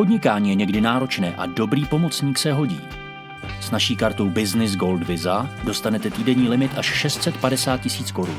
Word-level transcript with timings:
Podnikání 0.00 0.48
je 0.48 0.54
někdy 0.54 0.80
náročné 0.80 1.34
a 1.36 1.46
dobrý 1.46 1.84
pomocník 1.84 2.38
se 2.38 2.52
hodí. 2.52 2.80
S 3.60 3.70
naší 3.70 3.96
kartou 3.96 4.28
Business 4.28 4.76
Gold 4.76 5.02
Visa 5.02 5.50
dostanete 5.64 6.10
týdenní 6.10 6.48
limit 6.48 6.70
až 6.76 6.86
650 6.86 7.80
tisíc 7.80 8.12
korun. 8.12 8.38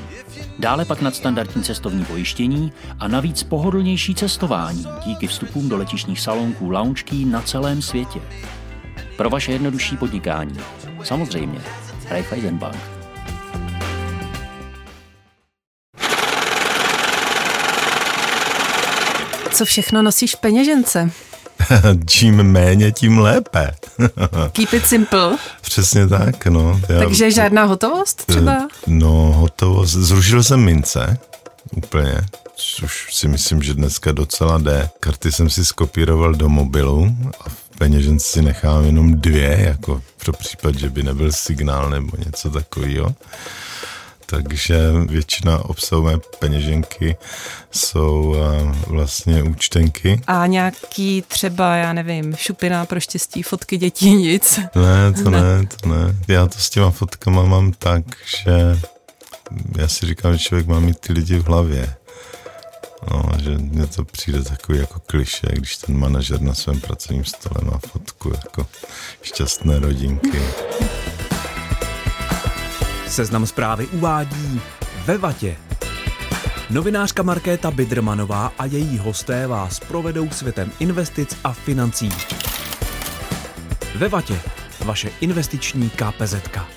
Dále 0.59 0.85
pak 0.85 1.01
nadstandardní 1.01 1.63
cestovní 1.63 2.05
pojištění 2.05 2.73
a 2.99 3.07
navíc 3.07 3.43
pohodlnější 3.43 4.15
cestování 4.15 4.85
díky 5.05 5.27
vstupům 5.27 5.69
do 5.69 5.77
letišních 5.77 6.19
salonků 6.19 6.69
lounge 6.69 7.25
na 7.25 7.41
celém 7.41 7.81
světě. 7.81 8.19
Pro 9.17 9.29
vaše 9.29 9.51
jednodušší 9.51 9.97
podnikání. 9.97 10.57
Samozřejmě. 11.03 11.61
Raiffeisen 12.09 12.57
Bank. 12.57 12.77
Co 19.51 19.65
všechno 19.65 20.01
nosíš 20.01 20.35
v 20.35 20.39
peněžence? 20.39 21.11
Čím 22.07 22.43
méně, 22.43 22.91
tím 22.91 23.17
lépe. 23.17 23.71
Keep 24.51 24.73
it 24.73 24.85
simple. 24.85 25.37
Přesně 25.61 26.07
tak, 26.07 26.45
no. 26.45 26.81
Já, 26.89 26.99
Takže 26.99 27.31
žádná 27.31 27.63
hotovost 27.63 28.25
třeba? 28.25 28.67
No, 28.87 29.33
hotovost. 29.35 29.91
Zrušil 29.93 30.43
jsem 30.43 30.59
mince, 30.59 31.17
úplně, 31.75 32.21
už 32.83 33.07
si 33.11 33.27
myslím, 33.27 33.63
že 33.63 33.73
dneska 33.73 34.11
docela 34.11 34.57
jde. 34.57 34.89
Karty 34.99 35.31
jsem 35.31 35.49
si 35.49 35.65
skopíroval 35.65 36.33
do 36.35 36.49
mobilu 36.49 37.15
a 37.45 37.49
v 37.49 37.77
peněžence 37.77 38.27
si 38.27 38.41
nechám 38.41 38.85
jenom 38.85 39.15
dvě, 39.15 39.57
jako 39.59 40.01
pro 40.17 40.33
případ, 40.33 40.75
že 40.75 40.89
by 40.89 41.03
nebyl 41.03 41.31
signál 41.31 41.89
nebo 41.89 42.17
něco 42.25 42.49
takového 42.49 43.15
takže 44.31 44.91
většina 45.05 45.65
obsahu 45.65 46.03
mé 46.03 46.17
peněženky 46.39 47.15
jsou 47.71 48.21
uh, 48.21 48.75
vlastně 48.87 49.43
účtenky. 49.43 50.21
A 50.27 50.47
nějaký 50.47 51.23
třeba, 51.27 51.75
já 51.75 51.93
nevím, 51.93 52.35
šupina 52.35 52.85
pro 52.85 52.99
štěstí, 52.99 53.43
fotky 53.43 53.77
dětí, 53.77 54.13
nic? 54.13 54.59
Ne, 54.75 55.23
to 55.23 55.29
ne, 55.29 55.41
ne 55.41 55.65
to 55.81 55.89
ne. 55.89 56.15
Já 56.27 56.47
to 56.47 56.59
s 56.59 56.69
těma 56.69 56.91
fotkama 56.91 57.43
mám 57.43 57.71
tak, 57.71 58.03
že 58.25 58.79
já 59.77 59.87
si 59.87 60.05
říkám, 60.05 60.33
že 60.33 60.39
člověk 60.39 60.67
má 60.67 60.79
mít 60.79 60.99
ty 60.99 61.13
lidi 61.13 61.37
v 61.39 61.47
hlavě. 61.47 61.95
No, 63.11 63.23
že 63.43 63.49
mně 63.49 63.87
to 63.87 64.05
přijde 64.05 64.43
takový 64.43 64.79
jako 64.79 64.99
kliše, 64.99 65.47
když 65.51 65.77
ten 65.77 65.97
manažer 65.97 66.41
na 66.41 66.53
svém 66.53 66.81
pracovním 66.81 67.25
stole 67.25 67.71
má 67.71 67.79
fotku 67.91 68.29
jako 68.29 68.67
šťastné 69.21 69.79
rodinky. 69.79 70.41
Seznam 73.11 73.45
zprávy 73.45 73.87
uvádí 73.87 74.61
ve 75.05 75.17
vatě. 75.17 75.57
Novinářka 76.69 77.23
Markéta 77.23 77.71
Bidrmanová 77.71 78.53
a 78.57 78.65
její 78.65 78.97
hosté 78.97 79.47
vás 79.47 79.79
provedou 79.79 80.29
světem 80.29 80.71
investic 80.79 81.37
a 81.43 81.53
financí. 81.53 82.09
Ve 83.95 84.09
vatě. 84.09 84.39
Vaše 84.85 85.11
investiční 85.21 85.89
KPZka. 85.89 86.67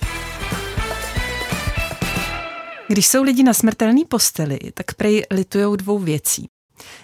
Když 2.89 3.07
jsou 3.07 3.23
lidi 3.23 3.43
na 3.43 3.55
smrtelné 3.55 4.01
posteli, 4.09 4.59
tak 4.75 4.95
prej 4.95 5.23
litujou 5.31 5.77
dvou 5.77 5.99
věcí. 5.99 6.47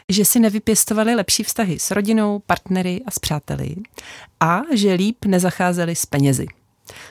Že 0.09 0.25
si 0.25 0.41
nevypěstovali 0.41 1.15
lepší 1.15 1.43
vztahy 1.43 1.79
s 1.79 1.91
rodinou, 1.91 2.39
partnery 2.39 3.01
a 3.07 3.11
s 3.11 3.19
přáteli 3.19 3.77
a 4.41 4.61
že 4.75 4.93
líp 4.93 5.25
nezacházeli 5.25 5.97
s 5.97 6.07
penězi 6.07 6.47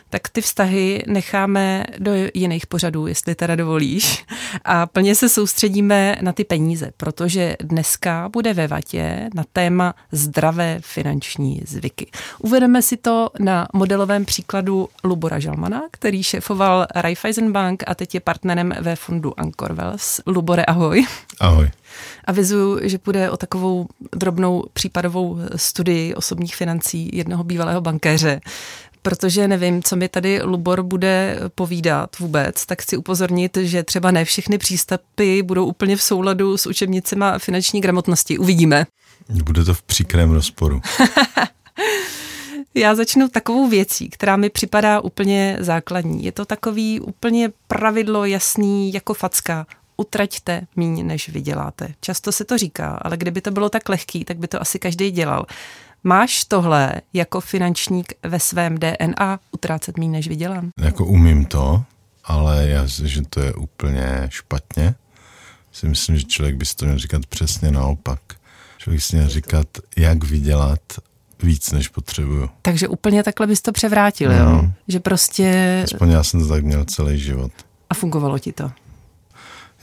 tak 0.10 0.30
ty 0.30 0.42
vztahy 0.42 1.04
necháme 1.08 1.86
do 2.00 2.12
jiných 2.34 2.68
pořadů, 2.68 3.08
jestli 3.08 3.36
teda 3.36 3.56
dovolíš. 3.56 4.26
A 4.66 4.86
plně 4.86 5.16
se 5.16 5.30
soustředíme 5.30 6.16
na 6.22 6.32
ty 6.32 6.44
peníze, 6.44 6.92
protože 6.98 7.56
dneska 7.60 8.30
bude 8.30 8.54
ve 8.54 8.68
Vatě 8.68 9.30
na 9.34 9.44
téma 9.54 9.96
zdravé 10.12 10.80
finanční 10.82 11.62
zvyky. 11.68 12.08
Uvedeme 12.40 12.82
si 12.82 12.98
to 12.98 13.30
na 13.40 13.68
modelovém 13.74 14.26
příkladu 14.26 14.90
Lubora 15.04 15.40
Žalmana, 15.40 15.82
který 15.92 16.24
šéfoval 16.24 16.88
Raiffeisen 16.96 17.52
Bank 17.52 17.84
a 17.88 17.96
teď 17.96 18.14
je 18.14 18.20
partnerem 18.20 18.74
ve 18.82 18.96
fondu 18.96 19.40
Anchor 19.40 19.74
Wells. 19.74 20.22
Lubore, 20.28 20.66
ahoj. 20.66 21.06
Ahoj. 21.40 21.70
Avizuju, 22.26 22.80
že 22.84 22.98
půjde 22.98 23.30
o 23.30 23.38
takovou 23.38 23.88
drobnou 24.16 24.66
případovou 24.74 25.38
studii 25.56 26.16
osobních 26.16 26.56
financí 26.56 27.10
jednoho 27.14 27.44
bývalého 27.44 27.82
bankéře 27.82 28.42
protože 29.02 29.48
nevím, 29.48 29.84
co 29.84 29.96
mi 29.96 30.10
tady 30.10 30.42
Lubor 30.44 30.84
bude 30.84 31.40
povídat 31.56 32.20
vůbec, 32.20 32.66
tak 32.66 32.82
chci 32.82 32.98
upozornit, 32.98 33.58
že 33.58 33.84
třeba 33.84 34.12
ne 34.12 34.26
všechny 34.26 34.58
přístupy 34.58 35.42
budou 35.42 35.66
úplně 35.66 35.96
v 35.96 36.04
souladu 36.04 36.58
s 36.58 36.66
učebnicema 36.66 37.40
finanční 37.40 37.82
gramotnosti. 37.82 38.38
Uvidíme. 38.38 38.86
Bude 39.44 39.64
to 39.64 39.74
v 39.74 39.82
příkrém 39.82 40.32
rozporu. 40.32 40.82
Já 42.76 42.96
začnu 42.96 43.28
takovou 43.28 43.70
věcí, 43.70 44.10
která 44.10 44.36
mi 44.36 44.50
připadá 44.50 45.00
úplně 45.02 45.58
základní. 45.60 46.24
Je 46.24 46.32
to 46.32 46.46
takový 46.46 47.00
úplně 47.00 47.52
pravidlo 47.68 48.26
jasný 48.26 48.94
jako 48.94 49.14
facka. 49.14 49.66
Utraťte 49.98 50.62
míň, 50.76 51.08
než 51.08 51.30
vyděláte. 51.30 51.94
Často 52.02 52.32
se 52.32 52.46
to 52.46 52.58
říká, 52.58 53.00
ale 53.02 53.18
kdyby 53.18 53.42
to 53.42 53.52
bylo 53.52 53.70
tak 53.70 53.90
lehký, 53.90 54.26
tak 54.26 54.38
by 54.38 54.48
to 54.48 54.62
asi 54.62 54.80
každý 54.80 55.12
dělal. 55.12 55.46
Máš 56.04 56.46
tohle 56.46 56.94
jako 57.14 57.42
finančník 57.42 58.14
ve 58.24 58.40
svém 58.40 58.78
DNA 58.78 59.40
utrácet 59.52 59.98
méně, 59.98 60.12
než 60.12 60.28
vydělám? 60.28 60.70
Jako 60.78 61.06
umím 61.06 61.46
to, 61.46 61.84
ale 62.24 62.68
já 62.68 62.88
si, 62.88 63.08
že 63.08 63.22
to 63.30 63.42
je 63.42 63.54
úplně 63.54 64.28
špatně. 64.30 64.96
Si 65.72 65.88
myslím, 65.88 66.18
že 66.18 66.24
člověk 66.24 66.56
by 66.56 66.66
si 66.66 66.76
to 66.76 66.86
měl 66.86 67.00
říkat 67.00 67.26
přesně 67.26 67.72
naopak. 67.72 68.20
Člověk 68.78 69.02
si 69.02 69.16
měl 69.16 69.30
říkat, 69.30 69.68
jak 69.98 70.24
vydělat 70.24 70.80
víc, 71.44 71.72
než 71.72 71.88
potřebuju. 71.88 72.50
Takže 72.62 72.88
úplně 72.88 73.24
takhle 73.24 73.48
bys 73.48 73.62
to 73.62 73.72
převrátil, 73.72 74.32
mm. 74.32 74.38
jo? 74.38 74.72
Že 74.88 75.00
prostě... 75.00 75.82
Aspoň 75.84 76.10
já 76.10 76.24
jsem 76.24 76.40
to 76.40 76.48
tak 76.48 76.64
měl 76.64 76.86
celý 76.86 77.20
život. 77.20 77.52
A 77.90 77.94
fungovalo 77.94 78.40
ti 78.40 78.52
to? 78.52 78.72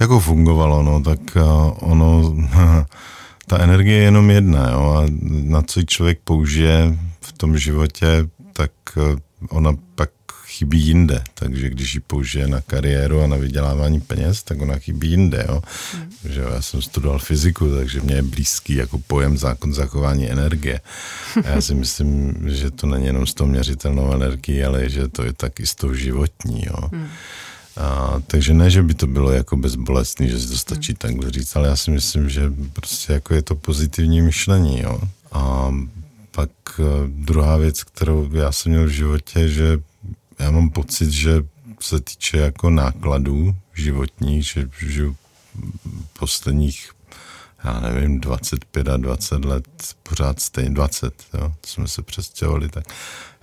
Jako 0.00 0.21
fungovalo, 0.21 0.83
no, 0.83 1.03
tak 1.03 1.21
uh, 1.37 1.91
ono... 1.91 2.34
ta 3.47 3.59
energie 3.59 3.97
je 3.97 4.05
jenom 4.05 4.31
jedna, 4.31 4.71
jo, 4.71 4.93
a 4.93 5.07
na 5.31 5.62
co 5.62 5.83
člověk 5.83 6.19
použije 6.25 6.99
v 7.21 7.33
tom 7.33 7.59
životě, 7.59 8.07
tak 8.53 8.71
eh, 8.97 9.17
ona 9.51 9.73
pak 9.95 10.11
chybí 10.47 10.81
jinde. 10.81 11.25
Takže 11.34 11.71
když 11.71 11.95
ji 11.95 12.01
použije 12.01 12.49
na 12.49 12.61
kariéru 12.61 13.23
a 13.23 13.27
na 13.27 13.37
vydělávání 13.37 14.01
peněz, 14.01 14.43
tak 14.43 14.61
ona 14.61 14.79
chybí 14.79 15.11
jinde. 15.11 15.47
Jo. 15.49 15.62
Mm. 15.95 16.33
Že 16.33 16.41
já 16.41 16.62
jsem 16.62 16.83
studoval 16.83 17.19
fyziku, 17.19 17.77
takže 17.77 18.01
mě 18.01 18.15
je 18.15 18.23
blízký 18.23 18.75
jako 18.75 18.99
pojem 18.99 19.39
zákon 19.39 19.75
zachování 19.75 20.31
energie. 20.31 20.81
A 21.45 21.49
já 21.49 21.61
si 21.61 21.75
myslím, 21.84 22.34
že 22.47 22.71
to 22.71 22.87
není 22.87 23.07
jenom 23.07 23.27
s 23.27 23.34
tou 23.34 23.47
měřitelnou 23.47 24.13
energií, 24.13 24.65
ale 24.65 24.89
že 24.89 25.09
to 25.09 25.23
je 25.23 25.33
taky 25.33 25.67
s 25.67 25.75
tou 25.75 25.95
životní. 25.95 26.65
Jo. 26.67 26.89
Mm. 26.93 27.09
A, 27.77 28.21
takže 28.27 28.55
ne, 28.55 28.71
že 28.71 28.83
by 28.83 28.95
to 28.95 29.07
bylo 29.07 29.33
jako 29.33 29.57
bezbolestný, 29.57 30.29
že 30.29 30.41
si 30.41 30.49
to 30.49 30.59
stačí 30.59 30.93
hmm. 30.93 30.97
takhle 30.97 31.31
říct, 31.31 31.57
ale 31.57 31.69
já 31.69 31.77
si 31.77 31.91
myslím, 31.91 32.29
že 32.29 32.53
prostě 32.73 33.13
jako 33.13 33.35
je 33.35 33.43
to 33.43 33.55
pozitivní 33.55 34.23
myšlení, 34.23 34.81
jo. 34.81 35.01
A 35.33 35.75
pak 36.31 36.51
uh, 36.79 36.87
druhá 37.07 37.57
věc, 37.57 37.85
kterou 37.85 38.31
já 38.33 38.53
jsem 38.53 38.73
měl 38.73 38.85
v 38.85 38.91
životě, 38.91 39.49
že 39.49 39.79
já 40.39 40.51
mám 40.51 40.71
pocit, 40.71 41.11
že 41.11 41.45
se 41.81 42.01
týče 42.01 42.39
jako 42.39 42.71
nákladů 42.71 43.55
životních, 43.75 44.47
že 44.47 44.69
žiju 44.81 45.17
posledních 46.19 46.91
já 47.65 47.81
nevím, 47.81 48.21
25 48.21 48.89
a 48.89 48.97
20 48.97 49.45
let 49.45 49.67
pořád 50.03 50.41
stejně, 50.41 50.71
20, 50.71 51.25
jo, 51.35 51.53
jsme 51.67 51.89
se 51.89 52.03
přestěhovali, 52.03 52.69
tak 52.69 52.85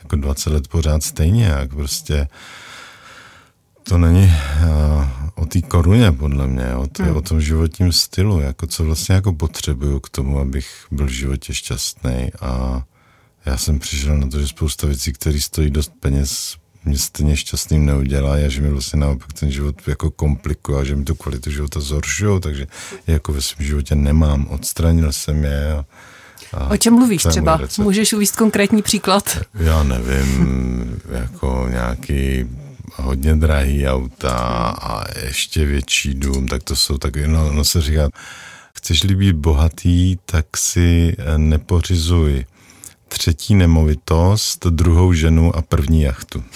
jako 0.03 0.15
20 0.15 0.49
let 0.49 0.67
pořád 0.67 1.03
stejně, 1.03 1.45
jak 1.45 1.73
prostě 1.73 2.27
to 3.83 3.97
není 3.97 4.25
uh, 4.25 5.05
o 5.35 5.45
té 5.45 5.61
koruně, 5.61 6.11
podle 6.11 6.47
mě, 6.47 6.65
to 6.91 7.01
je 7.01 7.07
hmm. 7.07 7.17
o 7.17 7.21
tom 7.21 7.41
životním 7.41 7.91
stylu, 7.91 8.39
jako 8.39 8.67
co 8.67 8.83
vlastně 8.83 9.15
jako 9.15 9.33
potřebuju 9.33 9.99
k 9.99 10.09
tomu, 10.09 10.39
abych 10.39 10.67
byl 10.91 11.05
v 11.05 11.09
životě 11.09 11.53
šťastný 11.53 12.31
a 12.41 12.83
já 13.45 13.57
jsem 13.57 13.79
přišel 13.79 14.17
na 14.17 14.27
to, 14.27 14.39
že 14.39 14.47
spousta 14.47 14.87
věcí, 14.87 15.13
které 15.13 15.41
stojí 15.41 15.69
dost 15.69 15.91
peněz, 15.99 16.55
mě 16.85 16.97
stejně 16.97 17.37
šťastným 17.37 17.85
neudělá 17.85 18.33
a 18.33 18.47
že 18.49 18.61
mi 18.61 18.69
vlastně 18.69 18.99
naopak 18.99 19.33
ten 19.33 19.51
život 19.51 19.75
jako 19.87 20.11
komplikuje 20.11 20.81
a 20.81 20.83
že 20.83 20.95
mi 20.95 21.03
tu 21.03 21.15
kvalitu 21.15 21.51
života 21.51 21.79
zhoršují, 21.79 22.41
takže 22.41 22.67
jako 23.07 23.33
ve 23.33 23.41
svém 23.41 23.67
životě 23.67 23.95
nemám. 23.95 24.47
Odstranil 24.49 25.11
jsem 25.11 25.43
je 25.43 25.71
a, 25.73 25.85
a 26.53 26.69
o 26.69 26.77
čem 26.77 26.93
mluvíš 26.93 27.23
třeba? 27.23 27.59
Můžeš 27.77 28.13
uvést 28.13 28.35
konkrétní 28.35 28.81
příklad? 28.81 29.37
Já 29.53 29.83
nevím, 29.83 31.01
jako 31.11 31.67
nějaký 31.69 32.45
hodně 32.95 33.35
drahý 33.35 33.87
auta 33.87 34.35
a 34.81 35.03
ještě 35.25 35.65
větší 35.65 36.13
dům, 36.13 36.47
tak 36.47 36.63
to 36.63 36.75
jsou 36.75 36.97
taky, 36.97 37.27
no, 37.27 37.53
no 37.53 37.63
se 37.63 37.81
říká, 37.81 38.09
chceš-li 38.75 39.15
být 39.15 39.35
bohatý, 39.35 40.17
tak 40.25 40.57
si 40.57 41.15
eh, 41.17 41.37
nepořizuj 41.37 42.45
třetí 43.07 43.55
nemovitost, 43.55 44.65
druhou 44.65 45.13
ženu 45.13 45.55
a 45.55 45.61
první 45.61 46.01
jachtu. 46.01 46.43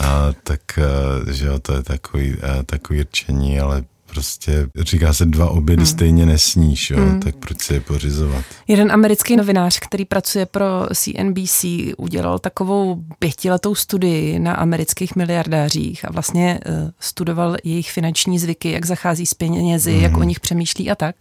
A, 0.00 0.32
tak, 0.42 0.78
eh, 0.78 1.32
že 1.32 1.46
jo, 1.46 1.58
to 1.58 1.72
je 1.72 1.82
takový, 1.82 2.36
eh, 2.42 2.62
takový 2.62 3.02
rčení, 3.02 3.60
ale 3.60 3.84
prostě 4.10 4.66
říká 4.80 5.12
se 5.12 5.26
dva 5.26 5.50
obědy 5.50 5.82
hmm. 5.82 5.86
stejně 5.86 6.26
nesníš, 6.26 6.90
jo, 6.90 6.98
hmm. 6.98 7.20
tak 7.20 7.36
proč 7.36 7.60
si 7.60 7.74
je 7.74 7.80
pořizovat? 7.80 8.44
Jeden 8.68 8.92
americký 8.92 9.36
novinář, 9.36 9.78
který 9.78 10.04
pracuje 10.04 10.46
pro 10.46 10.86
CNBC, 10.94 11.64
udělal 11.96 12.38
takovou 12.38 13.02
pětiletou 13.18 13.74
studii 13.74 14.38
na 14.38 14.54
amerických 14.54 15.16
miliardářích 15.16 16.04
a 16.04 16.12
vlastně 16.12 16.60
uh, 16.66 16.90
studoval 17.00 17.56
jejich 17.64 17.90
finanční 17.90 18.38
zvyky, 18.38 18.72
jak 18.72 18.86
zachází 18.86 19.26
s 19.26 19.34
penězi, 19.34 19.92
hmm. 19.92 20.02
jak 20.02 20.16
o 20.16 20.22
nich 20.22 20.40
přemýšlí 20.40 20.90
a 20.90 20.94
tak. 20.94 21.16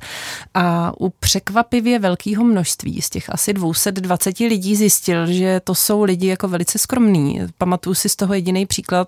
A 0.53 0.93
u 0.99 1.09
překvapivě 1.09 1.99
velkého 1.99 2.43
množství 2.43 3.01
z 3.01 3.09
těch 3.09 3.29
asi 3.29 3.53
220 3.53 4.39
lidí 4.39 4.75
zjistil, 4.75 5.27
že 5.27 5.61
to 5.63 5.75
jsou 5.75 6.03
lidi 6.03 6.27
jako 6.27 6.47
velice 6.47 6.77
skromní. 6.77 7.41
Pamatuju 7.57 7.93
si 7.93 8.09
z 8.09 8.15
toho 8.15 8.33
jediný 8.33 8.65
příklad, 8.65 9.07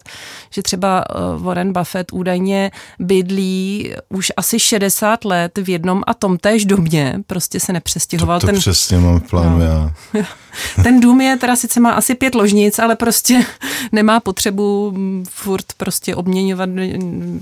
že 0.50 0.62
třeba 0.62 1.04
uh, 1.10 1.44
Warren 1.44 1.74
Buffett 1.74 2.13
údajně 2.13 2.72
bydlí 3.00 3.70
už 4.09 4.31
asi 4.38 4.59
60 4.59 5.25
let 5.25 5.57
v 5.57 5.69
jednom 5.69 6.03
a 6.07 6.13
tom 6.13 6.38
též 6.38 6.65
domě, 6.65 7.19
prostě 7.27 7.59
se 7.59 7.73
nepřestěhoval. 7.73 8.39
To, 8.39 8.47
to 8.47 8.51
ten, 8.51 8.59
přesně 8.59 8.97
mám 8.97 9.19
v 9.19 9.29
plánu 9.29 9.57
no. 9.57 9.65
já. 9.65 9.94
Ten 10.83 11.00
dům 11.00 11.21
je 11.21 11.38
teda 11.38 11.56
sice 11.56 11.79
má 11.79 11.91
asi 11.91 12.15
pět 12.15 12.35
ložnic, 12.35 12.79
ale 12.79 12.95
prostě 12.95 13.45
nemá 13.91 14.19
potřebu 14.19 14.94
furt 15.29 15.65
prostě 15.77 16.15
obměňovat 16.15 16.69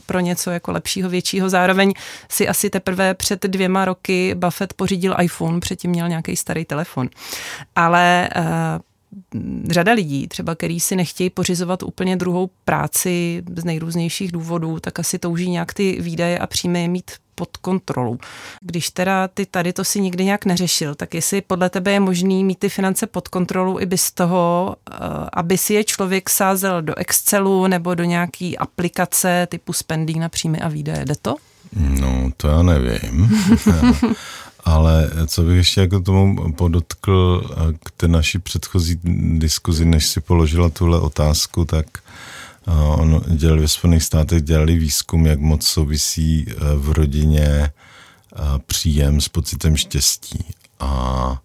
pro 0.06 0.20
něco 0.20 0.52
jako 0.52 0.72
lepšího, 0.72 1.10
většího. 1.10 1.50
Zároveň 1.50 1.94
si 2.30 2.48
asi 2.48 2.70
teprve 2.70 3.14
před 3.14 3.44
dvěma 3.46 3.86
roky 3.86 4.36
Buffett 4.36 4.74
pořídil 4.74 5.16
iPhone, 5.22 5.60
předtím 5.60 5.92
měl 5.92 6.10
nějaký 6.10 6.36
starý 6.36 6.66
telefon. 6.66 7.10
Ale 7.76 8.30
uh, 8.38 8.44
řada 9.70 9.94
lidí, 9.94 10.28
třeba 10.28 10.56
který 10.56 10.80
si 10.80 10.96
nechtějí 10.96 11.30
pořizovat 11.30 11.84
úplně 11.84 12.16
druhou 12.16 12.50
práci 12.66 13.44
z 13.56 13.64
nejrůznějších 13.64 14.32
důvodů, 14.32 14.80
tak 14.80 15.00
asi 15.00 15.20
touží 15.20 15.50
nějak 15.50 15.74
ty 15.74 15.98
výdaje 16.02 16.40
a 16.40 16.48
příjmy 16.48 16.88
mít 16.88 17.12
pod 17.36 17.58
kontrolou. 17.58 18.18
Když 18.62 18.90
teda 18.90 19.28
ty 19.28 19.46
tady 19.46 19.74
to 19.74 19.84
si 19.84 20.02
nikdy 20.02 20.26
nějak 20.26 20.46
neřešil, 20.46 20.96
tak 20.96 21.14
jestli 21.14 21.42
podle 21.42 21.70
tebe 21.70 21.92
je 21.92 22.00
možný 22.00 22.44
mít 22.44 22.60
ty 22.60 22.70
finance 22.70 23.08
pod 23.08 23.28
kontrolou 23.28 23.80
i 23.80 23.86
bez 23.86 24.12
toho, 24.12 24.76
eh, 24.92 24.96
aby 25.34 25.58
si 25.58 25.74
je 25.74 25.84
člověk 25.84 26.30
sázel 26.30 26.82
do 26.82 26.96
Excelu 26.98 27.68
nebo 27.68 27.96
do 27.96 28.04
nějaký 28.04 28.58
aplikace 28.58 29.48
typu 29.50 29.74
spending 29.74 30.18
na 30.18 30.30
příjmy 30.30 30.60
a 30.60 30.68
výdaje. 30.68 31.06
Jde 31.06 31.16
to? 31.22 31.36
No, 31.74 32.30
to 32.38 32.48
já 32.48 32.62
nevím. 32.62 33.30
Ale 34.66 35.12
co 35.28 35.42
bych 35.42 35.58
ještě 35.58 35.82
jako 35.82 36.00
tomu 36.00 36.54
podotkl 36.54 37.50
k 37.84 37.92
té 37.92 38.08
naší 38.08 38.40
předchozí 38.40 39.00
diskuzi, 39.38 39.86
než 39.86 40.08
si 40.08 40.22
položila 40.22 40.70
tuhle 40.70 41.00
otázku, 41.00 41.66
tak 41.66 41.86
on 42.98 43.24
dělali 43.28 43.62
ve 43.62 43.68
Spojených 43.68 44.04
státech 44.04 44.42
dělali 44.42 44.78
výzkum, 44.78 45.26
jak 45.26 45.40
moc 45.40 45.68
souvisí 45.68 46.46
eh, 46.50 46.54
v 46.76 46.92
rodině 46.92 47.72
příjem 48.66 49.22
s 49.22 49.30
pocitem 49.30 49.78
štěstí. 49.78 50.46
A 50.80 51.42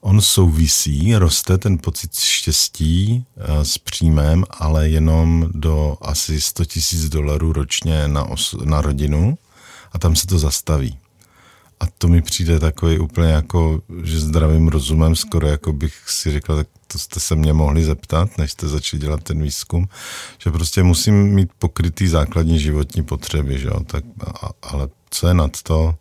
on 0.00 0.20
souvisí, 0.20 1.16
roste 1.16 1.58
ten 1.58 1.78
pocit 1.78 2.14
štěstí 2.14 3.24
s 3.62 3.78
příjmem, 3.78 4.44
ale 4.50 4.88
jenom 4.88 5.48
do 5.54 5.96
asi 6.00 6.40
100 6.40 6.64
tisíc 6.64 7.08
dolarů 7.08 7.52
ročně 7.52 8.08
na, 8.08 8.24
os- 8.24 8.64
na 8.64 8.80
rodinu 8.80 9.38
a 9.92 9.98
tam 9.98 10.16
se 10.16 10.26
to 10.26 10.38
zastaví. 10.38 10.98
A 11.80 11.84
to 11.98 12.08
mi 12.08 12.22
přijde 12.22 12.60
takový 12.60 12.98
úplně 12.98 13.28
jako, 13.28 13.82
že 14.02 14.20
zdravým 14.20 14.68
rozumem, 14.68 15.16
skoro 15.16 15.48
jako 15.48 15.72
bych 15.72 15.94
si 16.06 16.30
řekl, 16.30 16.56
tak 16.56 16.68
to 16.86 16.98
jste 16.98 17.20
se 17.20 17.34
mě 17.34 17.52
mohli 17.52 17.84
zeptat, 17.84 18.38
než 18.38 18.52
jste 18.52 18.68
začali 18.68 19.00
dělat 19.00 19.22
ten 19.22 19.42
výzkum, 19.42 19.88
že 20.38 20.50
prostě 20.50 20.82
musím 20.82 21.14
mít 21.14 21.50
pokrytý 21.58 22.06
základní 22.06 22.60
životní 22.60 23.02
potřeby, 23.02 23.58
že 23.58 23.66
jo? 23.66 23.80
Tak, 23.86 24.04
ale 24.62 24.88
co 25.10 25.28
je 25.28 25.34
nad 25.34 25.62
to, 25.62 25.94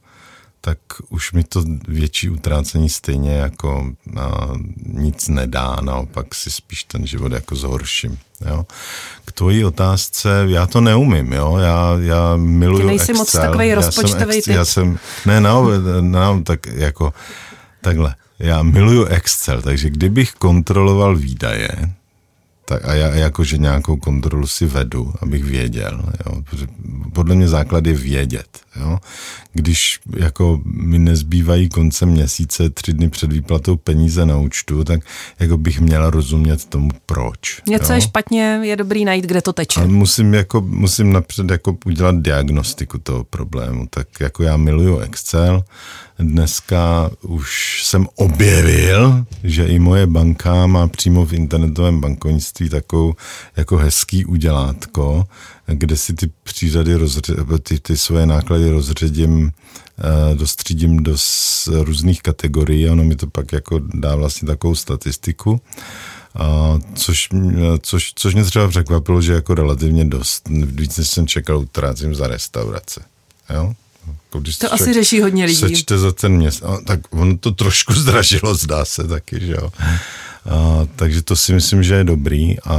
tak 0.61 0.77
už 1.09 1.33
mi 1.33 1.43
to 1.43 1.63
větší 1.87 2.29
utrácení 2.29 2.89
stejně 2.89 3.33
jako 3.33 3.93
a, 4.19 4.51
nic 4.85 5.27
nedá, 5.27 5.75
naopak 5.81 6.35
si 6.35 6.51
spíš 6.51 6.83
ten 6.83 7.07
život 7.07 7.31
jako 7.31 7.55
zhorším. 7.55 8.19
Jo. 8.49 8.65
K 9.25 9.31
tvojí 9.31 9.65
otázce, 9.65 10.45
já 10.47 10.67
to 10.67 10.81
neumím, 10.81 11.33
jo, 11.33 11.57
já, 11.57 11.97
já 12.01 12.35
miluju 12.35 12.79
Ty 12.81 12.87
nejsi 12.87 13.11
Excel. 13.11 13.15
moc 13.15 13.31
takový 13.31 13.73
rozpočtový 13.73 14.41
typ. 14.41 14.53
Já 14.53 14.65
jsem, 14.65 14.99
ne, 15.25 15.41
no, 15.41 15.67
no, 16.01 16.41
tak 16.43 16.67
jako, 16.67 17.13
takhle, 17.81 18.15
já 18.39 18.63
miluju 18.63 19.05
Excel, 19.05 19.61
takže 19.61 19.89
kdybych 19.89 20.31
kontroloval 20.31 21.15
výdaje, 21.15 21.69
tak 22.65 22.85
a 22.85 22.93
já 22.93 23.07
jakože 23.15 23.57
nějakou 23.57 23.97
kontrolu 23.97 24.47
si 24.47 24.65
vedu, 24.65 25.13
abych 25.21 25.43
věděl. 25.43 26.03
Jo? 26.25 26.41
Podle 27.13 27.35
mě 27.35 27.47
základ 27.47 27.85
je 27.85 27.93
vědět. 27.93 28.64
Jo? 28.79 28.97
Když 29.53 29.99
jako 30.17 30.61
mi 30.65 30.99
nezbývají 30.99 31.69
koncem 31.69 32.09
měsíce 32.09 32.69
tři 32.69 32.93
dny 32.93 33.09
před 33.09 33.31
výplatou 33.31 33.75
peníze 33.75 34.25
na 34.25 34.37
účtu, 34.37 34.83
tak 34.83 34.99
jako 35.39 35.57
bych 35.57 35.79
měla 35.79 36.09
rozumět 36.09 36.65
tomu, 36.65 36.89
proč. 37.05 37.61
Něco 37.67 37.93
jo? 37.93 37.95
je 37.95 38.01
špatně, 38.01 38.59
je 38.63 38.75
dobrý 38.75 39.05
najít, 39.05 39.25
kde 39.25 39.41
to 39.41 39.53
teče. 39.53 39.81
A 39.81 39.85
musím, 39.85 40.33
jako, 40.33 40.61
musím 40.61 41.13
napřed 41.13 41.49
jako 41.49 41.77
udělat 41.85 42.15
diagnostiku 42.15 42.97
toho 42.97 43.23
problému. 43.23 43.87
Tak 43.89 44.07
jako 44.19 44.43
já 44.43 44.57
miluju 44.57 44.99
Excel, 44.99 45.63
Dneska 46.19 47.11
už 47.21 47.81
jsem 47.83 48.07
objevil, 48.15 49.25
že 49.43 49.65
i 49.65 49.79
moje 49.79 50.07
banka 50.07 50.67
má 50.67 50.87
přímo 50.87 51.25
v 51.25 51.33
internetovém 51.33 52.01
bankovnictví 52.01 52.69
takovou 52.69 53.13
jako 53.57 53.77
hezký 53.77 54.25
udělátko, 54.25 55.27
kde 55.67 55.97
si 55.97 56.13
ty 56.13 56.31
přířady, 56.43 56.95
rozře- 56.95 57.59
ty, 57.59 57.79
ty 57.79 57.97
svoje 57.97 58.25
náklady 58.25 58.69
rozředím, 58.69 59.51
eh, 59.99 60.35
dostřídím 60.35 61.03
do 61.03 61.15
různých 61.67 62.21
kategorií 62.21 62.89
ono 62.89 63.03
mi 63.03 63.15
to 63.15 63.27
pak 63.27 63.53
jako 63.53 63.79
dá 63.93 64.15
vlastně 64.15 64.47
takovou 64.47 64.75
statistiku. 64.75 65.61
A 66.35 66.79
což, 66.95 67.29
což, 67.81 68.11
což 68.15 68.33
mě 68.33 68.43
třeba 68.43 68.67
překvapilo, 68.67 69.21
že 69.21 69.33
jako 69.33 69.55
relativně 69.55 70.05
dost, 70.05 70.49
víc 70.49 70.97
než 70.97 71.09
jsem 71.09 71.27
čekal, 71.27 71.57
utrácím 71.57 72.15
za 72.15 72.27
restaurace. 72.27 73.01
Jo? 73.53 73.73
Jako 74.07 74.39
když 74.39 74.57
to 74.57 74.73
asi 74.73 74.93
řeší 74.93 75.21
hodně 75.21 75.45
lidí. 75.45 75.59
Sečte 75.59 75.97
za 75.97 76.11
ten 76.11 76.31
měsíc. 76.31 76.63
Tak 76.85 76.99
ono 77.09 77.37
to 77.37 77.51
trošku 77.51 77.93
zdražilo, 77.99 78.55
zdá 78.55 78.85
se 78.85 79.07
taky, 79.07 79.39
že 79.39 79.51
jo. 79.51 79.69
A, 80.49 80.87
takže 80.95 81.21
to 81.21 81.35
si 81.35 81.53
myslím, 81.53 81.83
že 81.83 81.95
je 81.95 82.03
dobrý 82.03 82.59
a, 82.59 82.75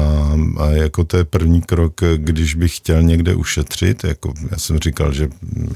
a 0.58 0.70
jako 0.70 1.04
to 1.04 1.16
je 1.16 1.24
první 1.24 1.62
krok, 1.62 2.00
když 2.16 2.54
bych 2.54 2.76
chtěl 2.76 3.02
někde 3.02 3.34
ušetřit, 3.34 4.04
jako 4.04 4.32
já 4.50 4.58
jsem 4.58 4.78
říkal, 4.78 5.12
že 5.12 5.28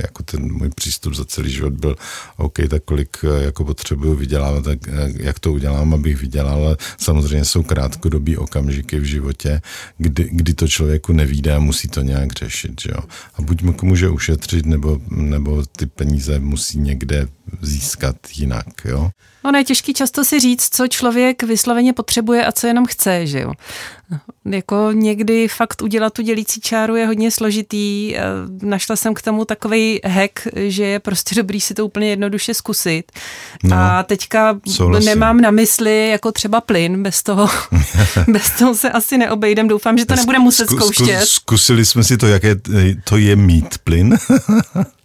jako 0.02 0.22
ten 0.22 0.52
můj 0.52 0.68
přístup 0.68 1.14
za 1.14 1.24
celý 1.24 1.50
život 1.50 1.72
byl 1.72 1.96
OK, 2.36 2.58
tak 2.68 2.84
kolik 2.84 3.16
jako 3.40 3.64
potřebuju 3.64 4.14
vydělávat, 4.14 4.64
tak 4.64 4.78
jak 5.16 5.38
to 5.38 5.52
udělám, 5.52 5.94
abych 5.94 6.20
vydělal, 6.20 6.64
ale 6.64 6.76
samozřejmě 6.98 7.44
jsou 7.44 7.62
krátkodobí 7.62 8.36
okamžiky 8.36 9.00
v 9.00 9.04
životě, 9.04 9.60
kdy, 9.98 10.28
kdy 10.32 10.54
to 10.54 10.68
člověku 10.68 11.12
nevíde 11.12 11.54
a 11.54 11.58
musí 11.58 11.88
to 11.88 12.02
nějak 12.02 12.32
řešit, 12.32 12.80
že 12.80 12.90
jo. 12.94 13.02
A 13.34 13.42
buď 13.42 13.62
mu 13.62 13.74
může 13.82 14.08
ušetřit, 14.08 14.66
nebo, 14.66 15.00
nebo 15.10 15.62
ty 15.76 15.86
peníze 15.86 16.38
musí 16.38 16.78
někde 16.78 17.28
získat 17.62 18.16
jinak, 18.36 18.66
jo. 18.84 19.10
Ono 19.42 19.58
je 19.58 19.64
těžký 19.64 19.94
často 19.94 20.24
si 20.24 20.40
říct, 20.40 20.68
co 20.76 20.88
člověk 20.88 21.42
vysloveně 21.42 21.92
potřebuje 21.92 22.46
a 22.46 22.52
co 22.52 22.66
jenom 22.66 22.86
chce, 22.86 23.26
že 23.26 23.40
jo. 23.40 23.52
Jako 24.44 24.88
někdy 24.92 25.48
fakt 25.48 25.82
udělat 25.82 26.12
tu 26.12 26.22
dělící 26.22 26.60
čáru 26.60 26.96
je 26.96 27.06
hodně 27.06 27.30
složitý. 27.30 28.14
Našla 28.62 28.96
jsem 28.96 29.14
k 29.14 29.22
tomu 29.22 29.44
takový 29.44 30.00
hack, 30.04 30.48
že 30.56 30.84
je 30.84 30.98
prostě 30.98 31.34
dobrý 31.34 31.60
si 31.60 31.74
to 31.74 31.86
úplně 31.86 32.10
jednoduše 32.10 32.54
zkusit. 32.54 33.12
No, 33.64 33.76
a 33.76 34.02
teďka 34.02 34.60
souhlasím. 34.68 35.06
nemám 35.06 35.40
na 35.40 35.50
mysli 35.50 36.08
jako 36.08 36.32
třeba 36.32 36.60
plyn, 36.60 37.02
bez 37.02 37.22
toho, 37.22 37.48
bez 38.28 38.50
toho 38.50 38.74
se 38.74 38.90
asi 38.90 39.18
neobejdem. 39.18 39.68
Doufám, 39.68 39.98
že 39.98 40.06
to 40.06 40.16
nebude 40.16 40.38
muset 40.38 40.66
zku, 40.66 40.76
zkoušet. 40.76 41.20
Zkusili 41.24 41.84
jsme 41.84 42.04
si 42.04 42.16
to, 42.16 42.26
jaké 42.26 42.56
to 43.04 43.16
je 43.16 43.36
mít 43.36 43.78
plyn. 43.84 44.16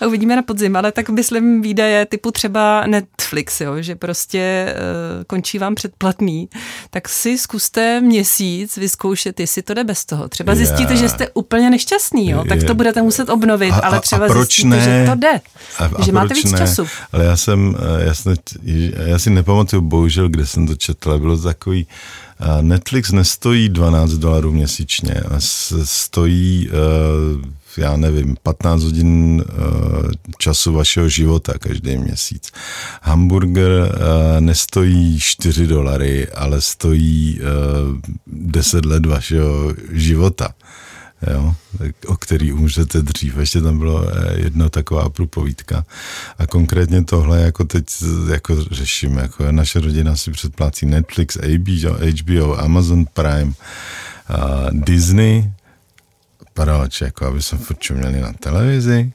a 0.00 0.06
uvidíme 0.06 0.36
na 0.36 0.42
podzim, 0.42 0.76
ale 0.76 0.92
tak 0.92 1.08
myslím 1.08 1.62
výdaje 1.62 2.06
typu 2.06 2.30
třeba 2.30 2.86
Netflix, 2.86 3.60
jo, 3.60 3.82
že 3.82 3.94
prostě 3.94 4.74
uh, 5.18 5.24
končí 5.24 5.58
vám 5.58 5.74
předplatný, 5.74 6.48
tak 6.90 7.08
si 7.08 7.38
zkuste 7.38 8.00
měsíc 8.00 8.76
vyzkoušet, 8.76 9.40
jestli 9.40 9.62
to 9.62 9.74
jde 9.74 9.84
bez 9.84 10.04
toho. 10.04 10.28
Třeba 10.28 10.52
yeah. 10.52 10.66
zjistíte, 10.66 10.96
že 10.96 11.08
jste 11.08 11.28
úplně 11.34 11.70
nešťastný, 11.70 12.30
jo, 12.30 12.44
tak 12.48 12.62
to 12.62 12.74
budete 12.74 13.02
muset 13.02 13.28
obnovit, 13.28 13.72
a, 13.72 13.76
ale 13.76 14.00
třeba 14.00 14.26
a 14.26 14.28
proč 14.28 14.48
zjistíte, 14.48 14.76
ne? 14.76 15.04
že 15.04 15.10
to 15.10 15.14
jde, 15.14 15.40
a, 15.78 15.84
a 15.84 16.02
že 16.02 16.12
máte 16.12 16.34
víc 16.34 16.52
ne? 16.52 16.58
času. 16.58 16.86
Ale 17.12 17.24
já 17.24 17.36
jsem, 17.36 17.76
eh, 17.78 18.04
já, 18.04 18.14
jsem, 18.14 18.34
já 19.06 19.18
si 19.18 19.30
nepamatuju, 19.30 19.82
bohužel, 19.82 20.28
kde 20.28 20.46
jsem 20.46 20.66
to 20.66 20.74
četl, 20.76 21.18
bylo 21.18 21.36
to 21.36 21.42
takový, 21.42 21.86
eh, 22.40 22.62
Netflix 22.62 23.12
nestojí 23.12 23.68
12 23.68 24.10
dolarů 24.10 24.52
měsíčně, 24.52 25.14
stojí 25.84 26.68
uh, 26.68 27.42
já 27.78 27.96
nevím, 27.96 28.36
15 28.42 28.82
hodin 28.82 29.42
uh, 29.48 30.10
času 30.38 30.72
vašeho 30.72 31.08
života 31.08 31.52
každý 31.58 31.96
měsíc. 31.96 32.52
Hamburger 33.02 33.70
uh, 33.70 34.40
nestojí 34.40 35.20
4 35.20 35.66
dolary, 35.66 36.28
ale 36.28 36.60
stojí 36.60 37.40
uh, 37.40 37.46
eh, 37.46 38.00
10 38.26 38.84
let 38.84 39.06
vašeho 39.06 39.74
života. 39.92 40.48
jo, 41.32 41.54
o 42.06 42.16
který 42.16 42.52
umřete 42.52 43.02
dřív. 43.02 43.36
Ještě 43.36 43.60
tam 43.60 43.78
bylo 43.78 44.08
eh, 44.08 44.40
jedna 44.40 44.68
taková 44.68 45.08
průpovídka. 45.08 45.84
A 46.38 46.46
konkrétně 46.46 47.04
tohle 47.04 47.40
jako 47.40 47.64
teď 47.64 47.84
jako 48.32 48.64
řešíme. 48.64 49.22
Jako 49.22 49.52
naše 49.52 49.80
rodina 49.80 50.16
si 50.16 50.30
předplácí 50.30 50.86
Netflix, 50.86 51.38
HBO, 52.20 52.60
Amazon 52.60 53.04
Prime, 53.14 53.52
Disney. 54.72 55.50
Proč? 56.56 57.00
Jako 57.00 57.26
aby 57.26 57.42
jsme 57.42 57.58
furt 57.58 57.90
měli 57.90 58.20
na 58.20 58.32
televizi. 58.32 59.12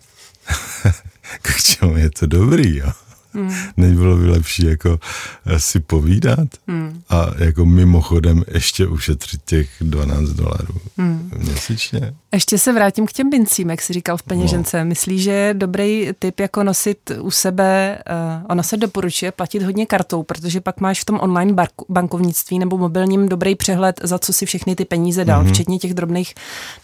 K 1.42 1.62
čemu 1.64 1.98
je 1.98 2.10
to 2.10 2.26
dobrý, 2.26 2.78
jo? 2.78 2.92
Hmm. 3.34 3.56
Nebylo 3.78 4.18
by 4.18 4.30
lepší 4.30 4.66
jako 4.66 5.00
eh, 5.46 5.60
si 5.60 5.80
povídat 5.80 6.48
hmm. 6.68 7.02
a 7.10 7.26
jako 7.38 7.66
mimochodem 7.66 8.44
ještě 8.48 8.88
ušetřit 8.88 9.42
těch 9.46 9.70
12 9.82 10.30
dolarů 10.30 10.82
hmm. 10.98 11.32
měsíčně. 11.38 12.14
Ještě 12.34 12.58
se 12.58 12.74
vrátím 12.74 13.06
k 13.06 13.12
těm 13.12 13.30
bincím, 13.30 13.70
jak 13.70 13.82
jsi 13.82 13.94
říkal 13.94 14.18
v 14.18 14.24
peněžence. 14.24 14.80
No. 14.80 14.86
Myslíš, 14.86 15.24
že 15.24 15.32
je 15.32 15.54
dobrý 15.54 16.10
typ 16.20 16.40
jako 16.40 16.64
nosit 16.64 17.12
u 17.22 17.32
sebe, 17.32 18.02
uh, 18.40 18.46
ono 18.50 18.64
se 18.64 18.78
doporučuje 18.78 19.32
platit 19.32 19.64
hodně 19.64 19.86
kartou, 19.86 20.24
protože 20.24 20.62
pak 20.62 20.80
máš 20.80 21.02
v 21.02 21.06
tom 21.06 21.20
online 21.22 21.54
bankovnictví 21.90 22.60
nebo 22.60 22.78
mobilním 22.78 23.30
dobrý 23.30 23.56
přehled, 23.56 24.00
za 24.04 24.20
co 24.20 24.34
si 24.34 24.46
všechny 24.46 24.76
ty 24.76 24.86
peníze 24.86 25.26
dal, 25.26 25.44
mm-hmm. 25.44 25.54
včetně 25.54 25.80
těch 25.80 25.94
drobných 25.94 26.34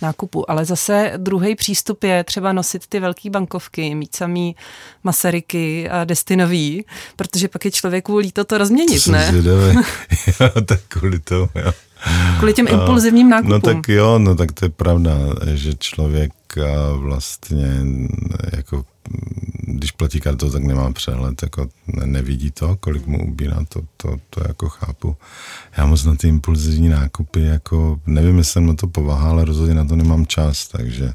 nákupů. 0.01 0.51
Ale 0.51 0.65
zase 0.65 1.13
druhý 1.17 1.55
přístup 1.55 2.03
je 2.03 2.23
třeba 2.23 2.53
nosit 2.53 2.87
ty 2.87 2.99
velké 2.99 3.29
bankovky, 3.29 3.95
mít 3.95 4.15
samý 4.15 4.55
Masaryky 5.03 5.89
a 5.89 6.03
Destinový, 6.03 6.85
protože 7.15 7.47
pak 7.47 7.65
je 7.65 7.71
člověku 7.71 8.17
líto 8.17 8.43
to 8.43 8.57
rozměnit, 8.57 9.03
to 9.03 9.11
ne? 9.11 9.33
jo, 10.39 10.61
tak 10.65 10.79
kvůli 10.87 11.19
tomu, 11.19 11.49
jo. 11.55 11.71
Kvůli 12.37 12.53
těm 12.53 12.67
impulzivním 12.67 13.29
nákupům. 13.29 13.51
No 13.51 13.59
tak 13.59 13.89
jo, 13.89 14.19
no 14.19 14.35
tak 14.35 14.51
to 14.51 14.65
je 14.65 14.69
pravda, 14.69 15.11
že 15.53 15.73
člověk 15.73 16.31
vlastně 16.95 17.81
jako 18.55 18.83
když 19.67 19.91
platí 19.91 20.19
kartou, 20.19 20.49
tak 20.49 20.63
nemá 20.63 20.91
přehled, 20.91 21.43
jako 21.43 21.67
nevidí 22.05 22.51
to, 22.51 22.75
kolik 22.79 23.07
mu 23.07 23.27
ubírá, 23.27 23.57
to, 23.69 23.81
to, 23.97 24.15
to 24.29 24.41
jako 24.47 24.69
chápu. 24.69 25.15
Já 25.77 25.85
moc 25.85 26.05
na 26.05 26.15
ty 26.15 26.27
impulzivní 26.27 26.89
nákupy, 26.89 27.41
jako 27.41 27.99
nevím, 28.05 28.37
jestli 28.37 28.53
jsem 28.53 28.65
na 28.65 28.73
to 28.73 28.87
povaha, 28.87 29.29
ale 29.29 29.45
rozhodně 29.45 29.75
na 29.75 29.85
to 29.85 29.95
nemám 29.95 30.25
čas, 30.25 30.67
takže 30.67 31.13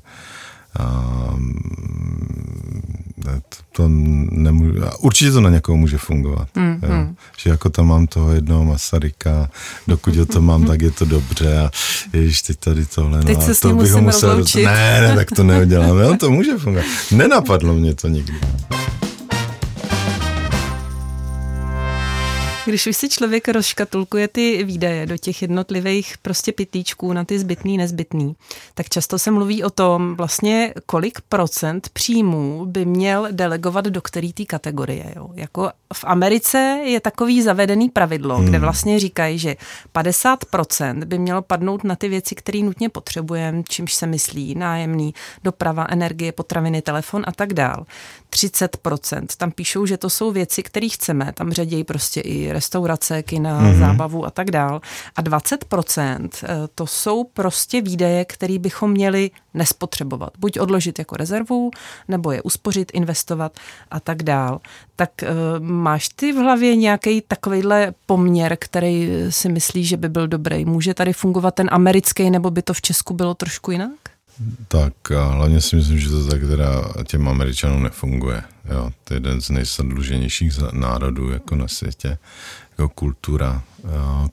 to, 3.49 3.63
to 3.73 3.89
nemůže, 4.31 4.81
určitě 4.99 5.31
to 5.31 5.41
na 5.41 5.51
někoho 5.51 5.77
může 5.77 5.99
fungovat. 5.99 6.49
Mm, 6.57 6.79
jo. 6.83 6.95
Mm. 6.95 7.17
Že 7.39 7.51
jako 7.51 7.71
tam 7.71 7.87
mám 7.87 8.07
toho 8.07 8.33
jednoho 8.33 8.65
Masaryka, 8.65 9.49
dokud 9.89 10.17
ho 10.17 10.27
to 10.27 10.41
mám, 10.41 10.65
tak 10.67 10.83
je 10.83 10.91
to 10.91 11.05
dobře 11.05 11.59
a 11.59 11.71
ježiš, 12.13 12.43
teď 12.43 12.59
tady 12.59 12.87
tohle. 12.87 13.19
No, 13.19 13.25
teď 13.25 13.43
se 13.43 13.53
a 13.53 13.55
to 13.61 13.75
bych 13.75 13.91
ho 13.91 14.03
musel... 14.03 14.29
Rozloučit. 14.29 14.65
Ne, 14.65 15.01
ne, 15.01 15.17
tak 15.17 15.31
to 15.31 15.45
neudělám. 15.45 15.99
Jo, 15.99 16.17
to 16.21 16.31
může 16.31 16.59
fungovat. 16.59 16.87
Nenapadlo 17.11 17.75
mě 17.75 17.95
to 17.95 18.09
nikdy. 18.09 18.41
Když 22.65 22.87
už 22.87 22.97
si 22.97 23.09
člověk 23.09 23.49
rozškatulkuje 23.49 24.29
ty 24.29 24.65
výdaje 24.65 25.07
do 25.07 25.17
těch 25.17 25.43
jednotlivých 25.43 26.19
prostě 26.19 26.53
pitlíčků 26.53 27.13
na 27.13 27.25
ty 27.25 27.39
zbytný, 27.39 27.79
nezbytný, 27.79 28.37
tak 28.75 28.89
často 28.89 29.19
se 29.19 29.31
mluví 29.31 29.65
o 29.65 29.71
tom 29.71 30.15
vlastně, 30.15 30.75
kolik 30.87 31.21
procent 31.21 31.89
příjmů 31.89 32.67
by 32.67 32.85
měl 32.85 33.29
delegovat 33.31 33.85
do 33.85 34.03
který 34.03 34.33
té 34.33 34.45
kategorie. 34.45 35.13
Jo. 35.17 35.31
Jako 35.35 35.71
v 35.95 36.05
Americe 36.05 36.59
je 36.85 37.01
takový 37.01 37.43
zavedený 37.43 37.91
pravidlo, 37.91 38.37
hmm. 38.37 38.47
kde 38.47 38.59
vlastně 38.59 38.99
říkají, 38.99 39.39
že 39.39 39.57
50% 39.95 41.05
by 41.05 41.19
mělo 41.19 41.43
padnout 41.43 41.85
na 41.85 41.97
ty 41.97 42.09
věci, 42.09 42.35
které 42.35 42.59
nutně 42.59 42.89
potřebujeme, 42.89 43.63
čímž 43.69 43.95
se 43.95 44.07
myslí 44.07 44.55
nájemný, 44.55 45.15
doprava, 45.45 45.87
energie, 45.91 46.33
potraviny, 46.33 46.83
telefon 46.83 47.25
a 47.27 47.33
tak 47.33 47.55
dál. 47.55 47.87
30%. 48.33 49.27
Tam 49.37 49.51
píšou, 49.51 49.87
že 49.87 49.97
to 49.97 50.11
jsou 50.11 50.31
věci, 50.31 50.63
které 50.63 50.89
chceme. 50.89 51.33
Tam 51.33 51.53
ředějí 51.53 51.85
prostě 51.85 52.21
i 52.21 52.53
restaurace, 52.53 53.23
kina, 53.23 53.63
mm-hmm. 53.63 53.79
zábavu 53.79 54.27
a 54.27 54.31
tak 54.31 54.51
dál. 54.51 54.81
A 55.17 55.23
20% 55.23 56.29
eh, 56.43 56.49
to 56.75 56.87
jsou 56.87 57.25
prostě 57.25 57.81
výdaje, 57.81 58.25
které 58.25 58.59
bychom 58.59 58.91
měli 58.91 59.31
nespotřebovat. 59.55 60.31
Buď 60.39 60.59
odložit 60.59 60.99
jako 60.99 61.17
rezervu, 61.17 61.71
nebo 62.09 62.33
je 62.33 62.43
uspořit, 62.43 62.91
investovat 62.95 63.53
a 63.91 64.01
tak 64.01 64.23
dál. 64.23 64.61
Tak 64.97 65.11
uh, 65.23 65.67
máš 65.67 66.09
ty 66.09 66.33
v 66.33 66.37
hlavě 66.37 66.77
nějaký 66.77 67.21
takovýhle 67.21 67.95
poměr, 68.07 68.57
který 68.61 69.11
si 69.29 69.49
myslíš, 69.49 69.89
že 69.89 69.97
by 69.97 70.09
byl 70.09 70.29
dobrý? 70.29 70.65
Může 70.65 70.95
tady 70.95 71.13
fungovat 71.13 71.55
ten 71.55 71.69
americký, 71.73 72.31
nebo 72.31 72.51
by 72.51 72.63
to 72.63 72.75
v 72.75 72.83
Česku 72.83 73.15
bylo 73.15 73.35
trošku 73.35 73.71
jinak? 73.71 74.12
Tak 74.69 75.11
a 75.11 75.25
hlavně 75.25 75.61
si 75.61 75.77
myslím, 75.77 75.99
že 75.99 76.11
to 76.11 76.27
tak 76.27 76.41
teda 76.41 76.93
těm 77.05 77.29
Američanům 77.29 77.83
nefunguje. 77.83 78.43
Jo, 78.71 78.93
to 79.05 79.15
je 79.15 79.17
jeden 79.17 79.41
z 79.41 79.51
nejsadluženějších 79.51 80.53
národů 80.73 81.31
jako 81.31 81.57
na 81.57 81.69
světě. 81.69 82.19
Jako 82.71 82.89
kultura, 82.89 83.63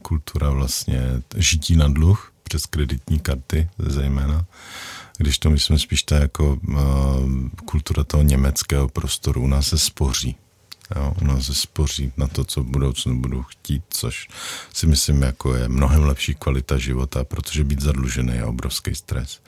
kultura 0.02 0.50
vlastně 0.50 1.02
žití 1.36 1.76
na 1.76 1.88
dluh 1.88 2.32
přes 2.44 2.66
kreditní 2.66 3.20
karty 3.20 3.70
zejména. 3.78 4.46
Když 5.18 5.40
to 5.40 5.50
myslím 5.50 5.80
spíš 5.80 6.04
ta 6.04 6.16
jako 6.18 6.60
uh, 6.68 6.78
kultura 7.66 8.04
toho 8.04 8.24
německého 8.24 8.90
prostoru. 8.90 9.42
U 9.42 9.48
nás 9.48 9.68
se 9.68 9.78
spoří. 9.78 10.36
Jo, 10.96 11.14
u 11.22 11.26
nás 11.26 11.46
se 11.46 11.54
spoří 11.54 12.12
na 12.18 12.28
to, 12.28 12.44
co 12.44 12.64
v 12.64 12.66
budoucnu 12.66 13.22
budu 13.22 13.44
chtít, 13.44 13.84
což 13.90 14.28
si 14.74 14.88
myslím, 14.88 15.22
jako 15.22 15.56
je 15.56 15.68
mnohem 15.68 16.04
lepší 16.04 16.36
kvalita 16.36 16.78
života, 16.78 17.24
protože 17.24 17.64
být 17.64 17.82
zadlužený 17.82 18.36
je 18.36 18.46
obrovský 18.46 18.96
stres 18.96 19.40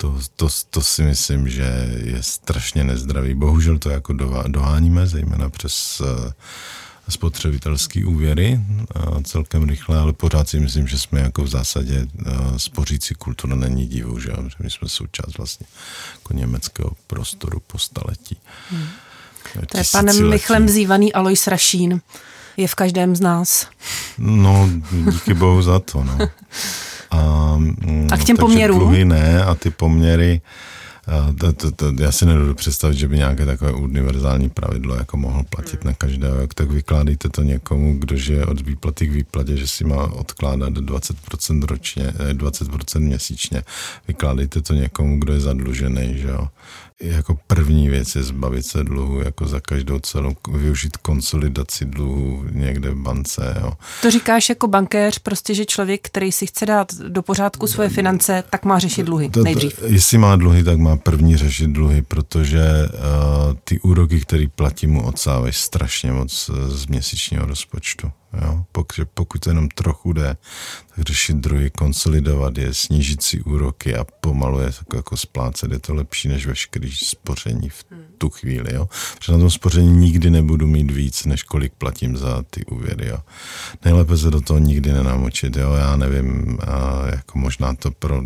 to, 0.00 0.14
to, 0.36 0.48
to 0.70 0.82
si 0.82 1.02
myslím, 1.02 1.48
že 1.48 1.98
je 2.04 2.22
strašně 2.22 2.84
nezdravý. 2.84 3.34
Bohužel 3.34 3.78
to 3.78 3.90
jako 3.90 4.12
doháníme, 4.46 5.06
zejména 5.06 5.50
přes 5.50 6.00
uh, 6.00 6.32
spotřebitelské 7.08 8.06
úvěry 8.06 8.60
uh, 8.96 9.22
celkem 9.22 9.68
rychle, 9.68 9.98
ale 9.98 10.12
pořád 10.12 10.48
si 10.48 10.60
myslím, 10.60 10.88
že 10.88 10.98
jsme 10.98 11.20
jako 11.20 11.42
v 11.42 11.48
zásadě 11.48 12.06
uh, 12.26 12.56
spořící 12.56 13.14
kultura 13.14 13.56
není 13.56 13.86
divu, 13.86 14.20
že, 14.20 14.28
že 14.28 14.56
my 14.58 14.70
jsme 14.70 14.88
součást 14.88 15.38
vlastně 15.38 15.66
jako 16.14 16.32
německého 16.34 16.90
prostoru 17.06 17.60
po 17.66 17.78
staletí. 17.78 18.36
Hmm. 18.70 18.88
To 19.66 19.78
je 19.78 19.84
panem 19.92 20.30
Michlem 20.30 20.68
zývaný 20.68 21.12
Alois 21.12 21.46
Rašín. 21.46 22.00
Je 22.56 22.68
v 22.68 22.74
každém 22.74 23.16
z 23.16 23.20
nás. 23.20 23.66
No, 24.18 24.70
díky 25.10 25.34
bohu 25.34 25.62
za 25.62 25.78
to, 25.78 26.04
no. 26.04 26.18
A, 27.10 27.58
a 28.12 28.16
k 28.16 28.24
těm 28.24 28.36
poměrům? 28.36 28.78
dluhy 28.78 29.04
ne 29.04 29.44
a 29.44 29.54
ty 29.54 29.70
poměry, 29.70 30.40
to, 31.38 31.52
to, 31.52 31.70
to, 31.70 31.92
já 32.00 32.12
si 32.12 32.26
nedodu 32.26 32.54
představit, 32.54 32.96
že 32.96 33.08
by 33.08 33.16
nějaké 33.16 33.46
takové 33.46 33.72
univerzální 33.72 34.48
pravidlo 34.48 34.94
jako 34.94 35.16
mohl 35.16 35.42
platit 35.50 35.84
na 35.84 35.92
každého. 35.92 36.46
Tak 36.54 36.70
vykládejte 36.70 37.28
to 37.28 37.42
někomu, 37.42 37.98
kdo 37.98 38.16
žije 38.16 38.46
od 38.46 38.60
výplaty 38.60 39.06
k 39.06 39.12
výplatě, 39.12 39.56
že 39.56 39.66
si 39.66 39.84
má 39.84 40.12
odkládat 40.12 40.72
20% 40.72 41.66
ročně, 41.66 42.12
20% 42.32 42.96
eh, 42.96 43.00
měsíčně. 43.00 43.62
Vykládejte 44.08 44.62
to 44.62 44.74
někomu, 44.74 45.18
kdo 45.18 45.32
je 45.32 45.40
zadlužený, 45.40 46.18
že 46.18 46.28
jo 46.28 46.48
jako 47.00 47.38
první 47.46 47.88
věc 47.88 48.14
je 48.14 48.22
zbavit 48.22 48.66
se 48.66 48.84
dluhu, 48.84 49.20
jako 49.20 49.46
za 49.46 49.60
každou 49.60 49.98
cenu 49.98 50.36
využít 50.52 50.96
konsolidaci 50.96 51.84
dluhu 51.84 52.44
někde 52.50 52.90
v 52.90 52.94
bance. 52.94 53.56
Jo. 53.60 53.72
To 54.02 54.10
říkáš 54.10 54.48
jako 54.48 54.68
bankéř, 54.68 55.18
prostě, 55.18 55.54
že 55.54 55.64
člověk, 55.64 56.00
který 56.02 56.32
si 56.32 56.46
chce 56.46 56.66
dát 56.66 56.94
do 56.94 57.22
pořádku 57.22 57.66
svoje 57.66 57.88
finance, 57.88 58.44
tak 58.50 58.64
má 58.64 58.78
řešit 58.78 59.02
dluhy 59.02 59.30
to, 59.30 59.40
to, 59.40 59.44
nejdřív. 59.44 59.82
Jestli 59.86 60.18
má 60.18 60.36
dluhy, 60.36 60.64
tak 60.64 60.78
má 60.78 60.96
první 61.02 61.36
řešit 61.36 61.70
dluhy, 61.70 62.02
protože 62.02 62.88
uh, 62.88 63.54
ty 63.64 63.80
úroky, 63.80 64.20
které 64.20 64.46
platí, 64.54 64.86
mu 64.86 65.06
odsávají 65.06 65.52
strašně 65.52 66.12
moc 66.12 66.50
z 66.68 66.86
měsíčního 66.86 67.46
rozpočtu. 67.46 68.12
Jo? 68.32 68.64
Pokud, 68.72 69.08
pokud 69.14 69.40
to 69.40 69.50
jenom 69.50 69.68
trochu 69.68 70.12
jde, 70.12 70.36
tak 70.94 71.06
řešit 71.06 71.36
druhy, 71.36 71.70
konsolidovat 71.70 72.58
je, 72.58 72.74
snížit 72.74 73.22
si 73.22 73.40
úroky 73.40 73.96
a 73.96 74.04
pomalu 74.20 74.60
je 74.60 74.66
jako, 74.66 74.96
jako 74.96 75.16
splácet. 75.16 75.72
Je 75.72 75.78
to 75.78 75.94
lepší 75.94 76.28
než 76.28 76.46
veškerý 76.46 76.92
spoření 76.92 77.68
v 77.68 77.84
tu 78.18 78.30
chvíli. 78.30 78.74
Jo? 78.74 78.88
Protože 79.18 79.32
na 79.32 79.38
tom 79.38 79.50
spoření 79.50 79.96
nikdy 79.96 80.30
nebudu 80.30 80.66
mít 80.66 80.90
víc, 80.90 81.24
než 81.24 81.42
kolik 81.42 81.72
platím 81.72 82.16
za 82.16 82.42
ty 82.50 82.64
úvěry. 82.64 83.08
Jo? 83.08 83.18
Nejlépe 83.84 84.16
se 84.16 84.30
do 84.30 84.40
toho 84.40 84.58
nikdy 84.58 84.92
nenamočit. 84.92 85.56
Jo? 85.56 85.72
Já 85.72 85.96
nevím, 85.96 86.58
a 86.68 87.06
jako 87.06 87.38
možná 87.38 87.74
to 87.74 87.90
pro 87.90 88.22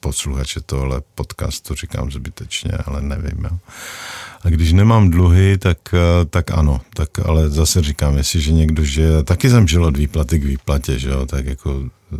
posluchače 0.00 0.60
tohle 0.60 1.02
podcastu 1.14 1.74
říkám 1.74 2.10
zbytečně, 2.10 2.72
ale 2.86 3.02
nevím. 3.02 3.44
Jo? 3.44 3.58
A 4.44 4.48
když 4.48 4.72
nemám 4.72 5.10
dluhy, 5.10 5.58
tak, 5.58 5.78
eh, 5.94 6.24
tak 6.24 6.50
ano. 6.50 6.80
Tak, 6.94 7.08
ale 7.24 7.50
zase 7.50 7.82
říkám, 7.82 8.16
jestliže 8.16 8.52
někdo 8.52 8.84
že 8.84 9.22
taky 9.22 9.50
jsem 9.50 9.68
žil 9.68 9.84
od 9.84 9.96
výplaty 9.96 10.38
k 10.38 10.44
výplatě, 10.44 10.98
že 10.98 11.08
jo, 11.08 11.26
tak 11.26 11.46
jako 11.46 11.82
eh, 12.12 12.16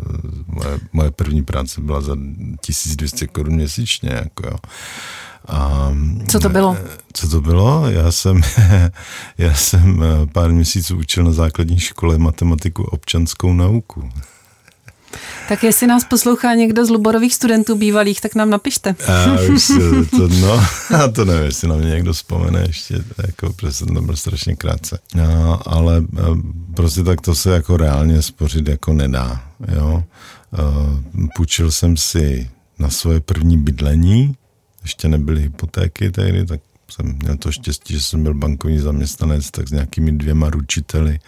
moje, 0.47 0.79
moje 0.93 1.11
první 1.11 1.43
práce 1.43 1.81
byla 1.81 2.01
za 2.01 2.17
1200 2.61 3.27
korun 3.27 3.55
měsíčně, 3.55 4.11
jako 4.13 4.47
jo. 4.47 4.57
A, 5.49 5.93
co 6.29 6.41
to 6.41 6.49
bylo? 6.49 6.77
Eh, 6.79 6.89
co 7.13 7.29
to 7.29 7.41
bylo? 7.41 7.91
Já 7.91 8.13
jsem, 8.13 8.41
já 9.39 9.55
jsem 9.55 10.05
pár 10.33 10.53
měsíců 10.53 10.97
učil 10.97 11.25
na 11.25 11.33
základní 11.33 11.79
škole 11.79 12.19
matematiku 12.19 12.83
občanskou 12.83 13.53
nauku. 13.53 14.11
Tak 15.49 15.65
jestli 15.65 15.87
nás 15.87 16.05
poslouchá 16.05 16.55
někdo 16.55 16.87
z 16.87 16.91
Luborových 16.91 17.35
studentů 17.35 17.77
bývalých, 17.77 18.21
tak 18.21 18.35
nám 18.35 18.51
napište. 18.51 18.95
A 19.09 19.41
už 19.55 19.67
to, 20.11 20.29
no, 20.29 20.53
a 21.05 21.09
to 21.09 21.25
nevím, 21.25 21.45
jestli 21.45 21.69
na 21.69 21.77
mě 21.77 21.91
někdo 21.91 22.13
vzpomene 22.13 22.65
ještě, 22.67 23.05
jako, 23.27 23.53
protože 23.53 23.87
to 23.87 24.01
byl 24.03 24.17
strašně 24.17 24.57
krátce. 24.57 24.99
No, 25.15 25.69
ale 25.69 26.05
prostě 26.75 27.03
tak 27.03 27.21
to 27.21 27.35
se 27.35 27.51
jako 27.51 27.77
reálně 27.77 28.23
spořit 28.23 28.69
jako 28.69 28.93
nedá, 28.93 29.45
jo. 29.75 30.05
Půjčil 31.37 31.71
jsem 31.71 31.97
si 31.97 32.51
na 32.79 32.91
svoje 32.91 33.21
první 33.21 33.59
bydlení, 33.59 34.37
ještě 34.83 35.09
nebyly 35.09 35.43
hypotéky 35.43 36.11
tehdy, 36.11 36.47
tak 36.47 36.61
jsem 36.91 37.19
měl 37.23 37.37
to 37.37 37.53
štěstí, 37.53 37.95
že 37.95 38.01
jsem 38.01 38.23
byl 38.23 38.35
bankovní 38.35 38.79
zaměstnanec, 38.79 39.51
tak 39.51 39.69
s 39.69 39.73
nějakými 39.73 40.13
dvěma 40.13 40.51
ručiteli 40.51 41.19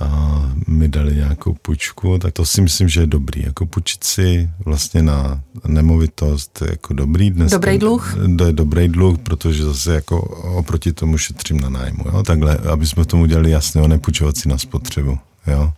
a 0.00 0.42
mi 0.66 0.88
dali 0.88 1.14
nějakou 1.14 1.54
půjčku, 1.62 2.18
tak 2.18 2.34
to 2.34 2.46
si 2.46 2.60
myslím, 2.60 2.88
že 2.88 3.00
je 3.00 3.06
dobrý. 3.06 3.42
Jako 3.42 3.66
půjčit 3.66 4.04
si 4.04 4.50
vlastně 4.64 5.02
na 5.02 5.42
nemovitost 5.66 6.62
je 6.64 6.70
jako 6.70 6.94
dobrý. 6.94 7.30
Dnes 7.30 7.52
dobrý 7.52 7.78
dluh? 7.78 8.16
To 8.38 8.44
je 8.44 8.52
dobrý 8.52 8.88
dluh, 8.88 9.18
protože 9.18 9.64
zase 9.64 9.94
jako 9.94 10.20
oproti 10.58 10.92
tomu 10.92 11.18
šetřím 11.18 11.60
na 11.60 11.68
nájmu. 11.68 12.04
Jo? 12.12 12.22
Takhle, 12.22 12.56
aby 12.56 12.86
jsme 12.86 13.04
tomu 13.04 13.26
dělali 13.26 13.50
jasně, 13.50 13.88
nepůjčovat 13.88 14.36
si 14.36 14.48
na 14.48 14.58
spotřebu. 14.58 15.18
Jo? 15.46 15.72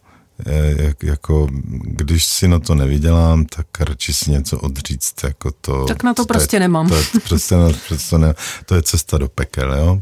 jak, 0.77 1.03
jako, 1.03 1.49
když 1.83 2.25
si 2.25 2.49
na 2.49 2.59
to 2.59 2.75
nevydělám, 2.75 3.45
tak 3.45 3.67
radši 3.81 4.13
si 4.13 4.31
něco 4.31 4.59
odříct. 4.59 5.25
Jako 5.25 5.51
to, 5.61 5.85
tak 5.85 6.03
na 6.03 6.15
to, 6.15 6.23
to 6.23 6.27
prostě 6.27 6.57
je, 6.57 6.61
nemám. 6.61 6.89
To, 6.89 6.97
je, 6.97 7.03
prostě, 7.29 7.55
prostě 7.89 8.19
ne, 8.19 8.35
to 8.67 8.75
je 8.75 8.83
cesta 8.83 9.19
do 9.19 9.29
pekel. 9.29 9.75
Jo? 9.75 10.01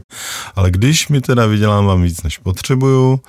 Ale 0.55 0.71
když 0.71 1.09
mi 1.09 1.21
teda 1.21 1.47
vydělám 1.47 2.03
víc, 2.03 2.23
než 2.23 2.39
potřebuju, 2.39 3.21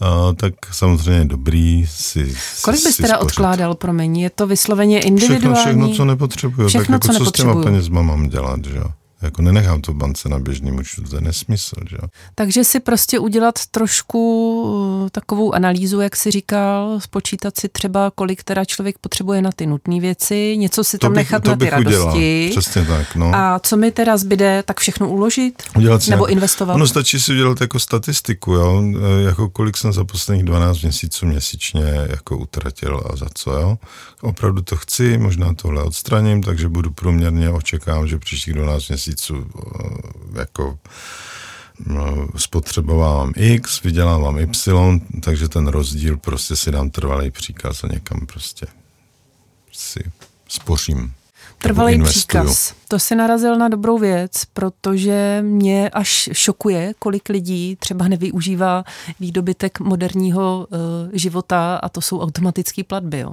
Uh, 0.00 0.34
tak 0.34 0.54
samozřejmě 0.72 1.24
dobrý 1.24 1.86
si 1.90 2.34
Kolik 2.62 2.84
bys 2.84 2.96
si 2.96 3.02
teda 3.02 3.14
spořit. 3.16 3.30
odkládal, 3.30 3.74
promiň? 3.74 4.16
Je 4.18 4.30
to 4.30 4.46
vysloveně 4.46 5.00
individuální? 5.00 5.54
Všechno, 5.54 5.82
všechno, 5.86 5.96
co 5.96 6.04
nepotřebuju. 6.04 6.68
Všechno, 6.68 6.98
tak 6.98 7.08
jako 7.08 7.18
co, 7.18 7.24
co 7.24 7.30
s 7.30 7.32
těma 7.32 7.62
penězma 7.62 8.02
mám 8.02 8.28
dělat, 8.28 8.64
že 8.64 8.76
jo? 8.76 8.86
Jako 9.26 9.42
nenechám 9.42 9.80
to 9.80 9.94
bance 9.94 10.28
na 10.28 10.38
běžným 10.38 10.78
účtu, 10.78 11.02
to 11.02 11.16
je 11.16 11.20
nesmysl. 11.20 11.76
Že? 11.90 11.96
Takže 12.34 12.64
si 12.64 12.80
prostě 12.80 13.18
udělat 13.18 13.54
trošku 13.70 14.20
uh, 14.62 15.08
takovou 15.08 15.54
analýzu, 15.54 16.00
jak 16.00 16.16
si 16.16 16.30
říkal, 16.30 17.00
spočítat 17.00 17.58
si 17.58 17.68
třeba, 17.68 18.10
kolik 18.14 18.44
teda 18.44 18.64
člověk 18.64 18.98
potřebuje 18.98 19.42
na 19.42 19.52
ty 19.52 19.66
nutné 19.66 20.00
věci, 20.00 20.56
něco 20.56 20.84
si 20.84 20.98
tam 20.98 21.12
bych, 21.12 21.16
nechat 21.16 21.42
to 21.42 21.50
na 21.50 21.56
ty 21.56 21.70
radosti. 21.70 21.96
Udělal. 21.96 22.50
Přesně 22.50 22.84
tak, 22.84 23.16
no. 23.16 23.30
A 23.34 23.58
co 23.58 23.76
mi 23.76 23.90
teda 23.90 24.16
zbyde, 24.16 24.62
tak 24.66 24.80
všechno 24.80 25.08
uložit? 25.08 25.62
Udělat 25.76 26.02
si 26.02 26.10
Nebo 26.10 26.26
nějak, 26.26 26.32
investovat? 26.32 26.74
Ono 26.74 26.86
stačí 26.86 27.20
si 27.20 27.32
udělat 27.32 27.60
jako 27.60 27.80
statistiku, 27.80 28.52
jo? 28.52 28.82
E, 28.82 29.22
jako 29.22 29.50
kolik 29.50 29.76
jsem 29.76 29.92
za 29.92 30.04
posledních 30.04 30.44
12 30.44 30.82
měsíců 30.82 31.26
měsíčně 31.26 31.82
jako 32.08 32.38
utratil 32.38 33.02
a 33.12 33.16
za 33.16 33.26
co, 33.34 33.50
jo? 33.52 33.78
Opravdu 34.20 34.62
to 34.62 34.76
chci, 34.76 35.18
možná 35.18 35.54
tohle 35.54 35.82
odstraním, 35.82 36.42
takže 36.42 36.68
budu 36.68 36.90
průměrně 36.90 37.50
očekávám, 37.50 38.08
že 38.08 38.18
příštích 38.18 38.54
12 38.54 38.88
měsíců 38.88 39.15
jako 40.38 40.78
no, 41.86 42.28
spotřebovávám 42.36 43.32
X, 43.36 43.82
vydělávám 43.82 44.38
Y, 44.38 45.00
takže 45.20 45.48
ten 45.48 45.66
rozdíl 45.66 46.16
prostě 46.16 46.56
si 46.56 46.70
dám 46.70 46.90
trvalý 46.90 47.30
příkaz 47.30 47.84
a 47.84 47.88
někam 47.92 48.26
prostě 48.26 48.66
si 49.72 50.00
spořím. 50.48 51.12
Trvalý 51.58 52.02
příkaz. 52.02 52.74
To 52.88 52.98
si 52.98 53.14
narazil 53.14 53.56
na 53.58 53.68
dobrou 53.68 53.98
věc, 53.98 54.32
protože 54.52 55.38
mě 55.42 55.90
až 55.90 56.28
šokuje, 56.32 56.94
kolik 56.98 57.28
lidí 57.28 57.76
třeba 57.76 58.08
nevyužívá 58.08 58.84
výdobytek 59.20 59.80
moderního 59.80 60.66
uh, 60.70 60.78
života 61.12 61.76
a 61.76 61.88
to 61.88 62.00
jsou 62.00 62.20
automatické 62.20 62.84
platby. 62.84 63.18
Jo. 63.18 63.32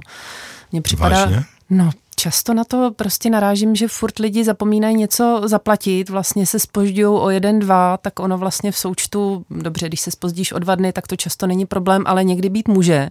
Mně 0.72 0.82
připadá, 0.82 1.24
Vážně? 1.24 1.44
No, 1.70 1.90
často 2.14 2.54
na 2.54 2.64
to 2.64 2.90
prostě 2.96 3.30
narážím, 3.30 3.74
že 3.74 3.88
furt 3.88 4.18
lidi 4.18 4.44
zapomínají 4.44 4.96
něco 4.96 5.42
zaplatit, 5.44 6.08
vlastně 6.08 6.46
se 6.46 6.58
spožďují 6.58 7.06
o 7.06 7.30
jeden, 7.30 7.58
dva, 7.58 7.96
tak 7.96 8.20
ono 8.20 8.38
vlastně 8.38 8.72
v 8.72 8.78
součtu, 8.78 9.44
dobře, 9.50 9.88
když 9.88 10.00
se 10.00 10.10
spozdíš 10.10 10.52
o 10.52 10.58
dva 10.58 10.74
dny, 10.74 10.92
tak 10.92 11.06
to 11.06 11.16
často 11.16 11.46
není 11.46 11.66
problém, 11.66 12.02
ale 12.06 12.24
někdy 12.24 12.48
být 12.48 12.68
může. 12.68 13.10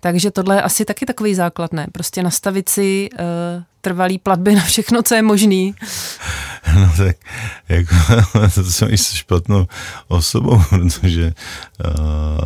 Takže 0.00 0.30
tohle 0.30 0.56
je 0.56 0.62
asi 0.62 0.84
taky 0.84 1.06
takový 1.06 1.34
základ, 1.34 1.72
ne? 1.72 1.86
Prostě 1.92 2.22
nastavit 2.22 2.68
si 2.68 3.08
uh, 3.12 3.62
trvalý 3.80 4.18
platby 4.18 4.54
na 4.54 4.62
všechno, 4.62 5.02
co 5.02 5.14
je 5.14 5.22
možný. 5.22 5.74
No 6.74 6.92
tak, 6.96 7.16
jako, 7.68 7.94
to 8.54 8.64
jsem 8.64 8.92
i 8.92 8.98
špatnou 8.98 9.66
osobou, 10.08 10.62
protože 10.68 11.32
uh, 11.84 12.38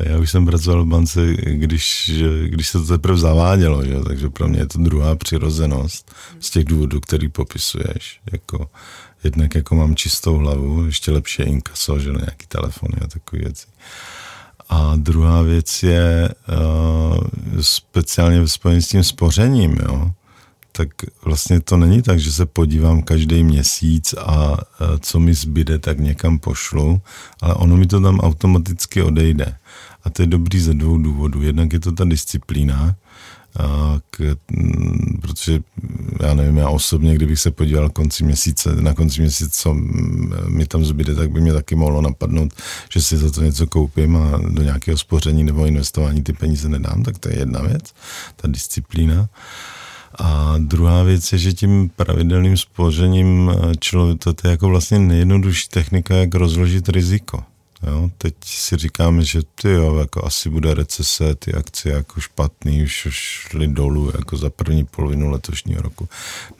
já 0.00 0.18
už 0.18 0.30
jsem 0.30 0.46
pracoval 0.46 0.84
v 0.84 0.88
bance, 0.88 1.20
když, 1.34 2.12
když 2.46 2.68
se 2.68 2.78
to 2.78 2.86
teprve 2.86 3.18
zavádělo, 3.18 3.84
že? 3.84 4.00
takže 4.06 4.28
pro 4.28 4.48
mě 4.48 4.58
je 4.58 4.66
to 4.66 4.78
druhá 4.78 5.16
přirozenost 5.30 6.14
z 6.40 6.50
těch 6.50 6.64
důvodů, 6.64 7.00
který 7.00 7.28
popisuješ. 7.28 8.20
Jako, 8.32 8.70
jednak 9.24 9.54
jako 9.54 9.74
mám 9.74 9.94
čistou 9.94 10.36
hlavu, 10.36 10.86
ještě 10.86 11.10
lepší 11.10 11.42
je 11.42 11.48
inkaso, 11.48 11.98
že 11.98 12.10
nějaký 12.10 12.46
telefony 12.48 12.94
a 13.04 13.06
takové 13.06 13.42
věci. 13.42 13.66
A 14.68 14.96
druhá 14.96 15.42
věc 15.42 15.82
je 15.82 16.28
uh, 16.28 17.60
speciálně 17.60 18.48
spojený 18.48 18.82
s 18.82 18.88
tím 18.88 19.04
spořením, 19.04 19.76
jo 19.82 20.10
tak 20.72 20.88
vlastně 21.24 21.60
to 21.60 21.76
není 21.76 22.02
tak, 22.02 22.18
že 22.20 22.32
se 22.32 22.46
podívám 22.46 23.02
každý 23.02 23.44
měsíc 23.44 24.14
a 24.14 24.56
co 25.00 25.20
mi 25.20 25.34
zbyde, 25.34 25.78
tak 25.78 25.98
někam 25.98 26.38
pošlu, 26.38 27.00
ale 27.42 27.54
ono 27.54 27.76
mi 27.76 27.86
to 27.86 28.00
tam 28.00 28.20
automaticky 28.20 29.02
odejde. 29.02 29.56
A 30.04 30.10
to 30.10 30.22
je 30.22 30.26
dobrý 30.26 30.60
ze 30.60 30.74
dvou 30.74 30.98
důvodů. 30.98 31.42
Jednak 31.42 31.72
je 31.72 31.80
to 31.80 31.92
ta 31.92 32.04
disciplína, 32.04 32.94
k, 34.10 34.36
protože 35.20 35.60
já 36.20 36.34
nevím, 36.34 36.56
já 36.56 36.68
osobně, 36.68 37.14
kdybych 37.14 37.40
se 37.40 37.50
podíval 37.50 37.90
konci 37.90 38.24
měsíce, 38.24 38.76
na 38.76 38.94
konci 38.94 39.20
měsíce, 39.20 39.50
co 39.50 39.74
mi 40.48 40.66
tam 40.66 40.84
zbyde, 40.84 41.14
tak 41.14 41.30
by 41.30 41.40
mě 41.40 41.52
taky 41.52 41.74
mohlo 41.74 42.02
napadnout, 42.02 42.54
že 42.92 43.02
si 43.02 43.16
za 43.16 43.30
to 43.30 43.42
něco 43.42 43.66
koupím 43.66 44.16
a 44.16 44.38
do 44.48 44.62
nějakého 44.62 44.98
spoření 44.98 45.44
nebo 45.44 45.66
investování 45.66 46.22
ty 46.22 46.32
peníze 46.32 46.68
nedám, 46.68 47.02
tak 47.02 47.18
to 47.18 47.28
je 47.28 47.38
jedna 47.38 47.62
věc, 47.62 47.94
ta 48.36 48.48
disciplína. 48.48 49.28
A 50.18 50.54
druhá 50.58 51.02
věc 51.02 51.32
je, 51.32 51.38
že 51.38 51.52
tím 51.52 51.90
pravidelným 51.96 52.56
spořením 52.56 53.52
člověk, 53.80 54.18
to 54.18 54.34
je 54.44 54.50
jako 54.50 54.68
vlastně 54.68 54.98
nejjednodušší 54.98 55.68
technika, 55.68 56.16
jak 56.16 56.34
rozložit 56.34 56.88
riziko. 56.88 57.42
Jo, 57.86 58.10
teď 58.18 58.34
si 58.44 58.76
říkáme, 58.76 59.24
že 59.24 59.40
ty 59.54 59.68
jo, 59.68 59.96
jako 59.96 60.26
asi 60.26 60.50
bude 60.50 60.74
recese, 60.74 61.34
ty 61.34 61.54
akcie 61.54 61.94
jako 61.94 62.20
špatný, 62.20 62.82
už 62.82 63.08
šly 63.10 63.68
dolů 63.68 64.12
jako 64.16 64.36
za 64.36 64.50
první 64.50 64.84
polovinu 64.84 65.30
letošního 65.30 65.82
roku. 65.82 66.08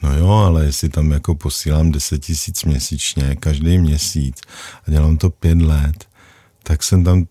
No 0.03 0.17
jo, 0.17 0.29
ale 0.29 0.65
jestli 0.65 0.89
tam 0.89 1.11
jako 1.11 1.35
posílám 1.35 1.91
10 1.91 2.19
tisíc 2.19 2.63
měsíčně, 2.63 3.35
každý 3.39 3.77
měsíc 3.77 4.41
a 4.87 4.91
dělám 4.91 5.17
to 5.17 5.29
pět 5.29 5.61
let, 5.61 6.05
tak 6.63 6.83
jsem 6.83 7.03
tam 7.03 7.27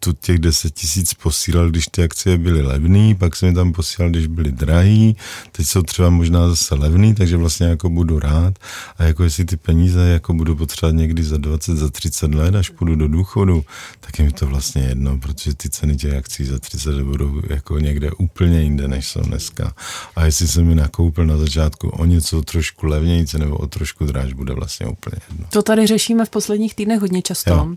tu 0.00 0.12
těch 0.12 0.38
10 0.38 0.74
tisíc 0.74 1.14
posílal, 1.14 1.70
když 1.70 1.86
ty 1.86 2.02
akcie 2.02 2.38
byly 2.38 2.62
levný, 2.62 3.14
pak 3.14 3.36
jsem 3.36 3.48
je 3.48 3.54
tam 3.54 3.72
posílal, 3.72 4.10
když 4.10 4.26
byly 4.26 4.52
drahý, 4.52 5.16
teď 5.52 5.66
jsou 5.66 5.82
třeba 5.82 6.10
možná 6.10 6.48
zase 6.48 6.74
levný, 6.74 7.14
takže 7.14 7.36
vlastně 7.36 7.66
jako 7.66 7.90
budu 7.90 8.18
rád 8.18 8.58
a 8.98 9.02
jako 9.02 9.24
jestli 9.24 9.44
ty 9.44 9.56
peníze 9.56 10.08
jako 10.08 10.34
budu 10.34 10.56
potřebovat 10.56 10.96
někdy 10.96 11.22
za 11.22 11.36
20, 11.36 11.76
za 11.76 11.90
30 11.90 12.34
let, 12.34 12.54
až 12.54 12.70
půjdu 12.70 12.96
do 12.96 13.08
důchodu, 13.08 13.64
tak 14.00 14.18
je 14.18 14.24
mi 14.24 14.32
to 14.32 14.46
vlastně 14.46 14.82
jedno, 14.82 15.18
protože 15.18 15.54
ty 15.54 15.70
ceny 15.70 15.96
těch 15.96 16.14
akcí 16.14 16.44
za 16.44 16.58
30 16.58 16.90
let 16.90 17.04
budou 17.04 17.42
jako 17.50 17.78
někde 17.78 18.10
úplně 18.10 18.62
jinde, 18.62 18.88
než 18.88 19.08
jsou 19.08 19.20
dneska. 19.20 19.74
A 20.16 20.24
jestli 20.24 20.48
jsem 20.48 20.66
mi 20.66 20.74
nakoupil 20.74 21.26
na 21.26 21.36
začátku 21.36 21.88
o 21.88 22.04
něco 22.04 22.42
trošku 22.42 22.86
levnějce 22.86 23.38
nebo 23.38 23.56
o 23.56 23.66
trošku 23.66 24.04
dráž, 24.04 24.32
bude 24.32 24.54
vlastně 24.54 24.86
úplně 24.86 25.16
jedno. 25.30 25.46
To 25.50 25.62
tady 25.62 25.86
řešíme 25.86 26.24
v 26.24 26.30
posledních 26.30 26.74
týdnech 26.74 27.00
hodně 27.00 27.22
často. 27.22 27.50
Jo. 27.50 27.74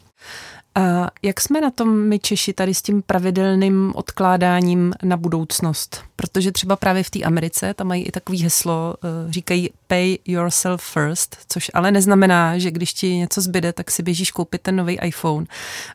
A 0.79 1.07
jak 1.21 1.41
jsme 1.41 1.61
na 1.61 1.71
tom 1.71 1.99
my 1.99 2.19
Češi 2.19 2.53
tady 2.53 2.73
s 2.73 2.81
tím 2.81 3.01
pravidelným 3.01 3.91
odkládáním 3.95 4.93
na 5.03 5.17
budoucnost? 5.17 6.03
Protože 6.15 6.51
třeba 6.51 6.75
právě 6.75 7.03
v 7.03 7.09
té 7.09 7.19
Americe 7.23 7.73
tam 7.73 7.87
mají 7.87 8.03
i 8.03 8.11
takový 8.11 8.43
heslo, 8.43 8.95
eh, 9.03 9.31
říkají 9.31 9.69
pay 9.87 10.17
yourself 10.25 10.83
first, 10.83 11.37
což 11.49 11.71
ale 11.73 11.91
neznamená, 11.91 12.57
že 12.57 12.71
když 12.71 12.93
ti 12.93 13.15
něco 13.15 13.41
zbyde, 13.41 13.73
tak 13.73 13.91
si 13.91 14.03
běžíš 14.03 14.31
koupit 14.31 14.61
ten 14.61 14.75
nový 14.75 14.97
iPhone, 15.03 15.45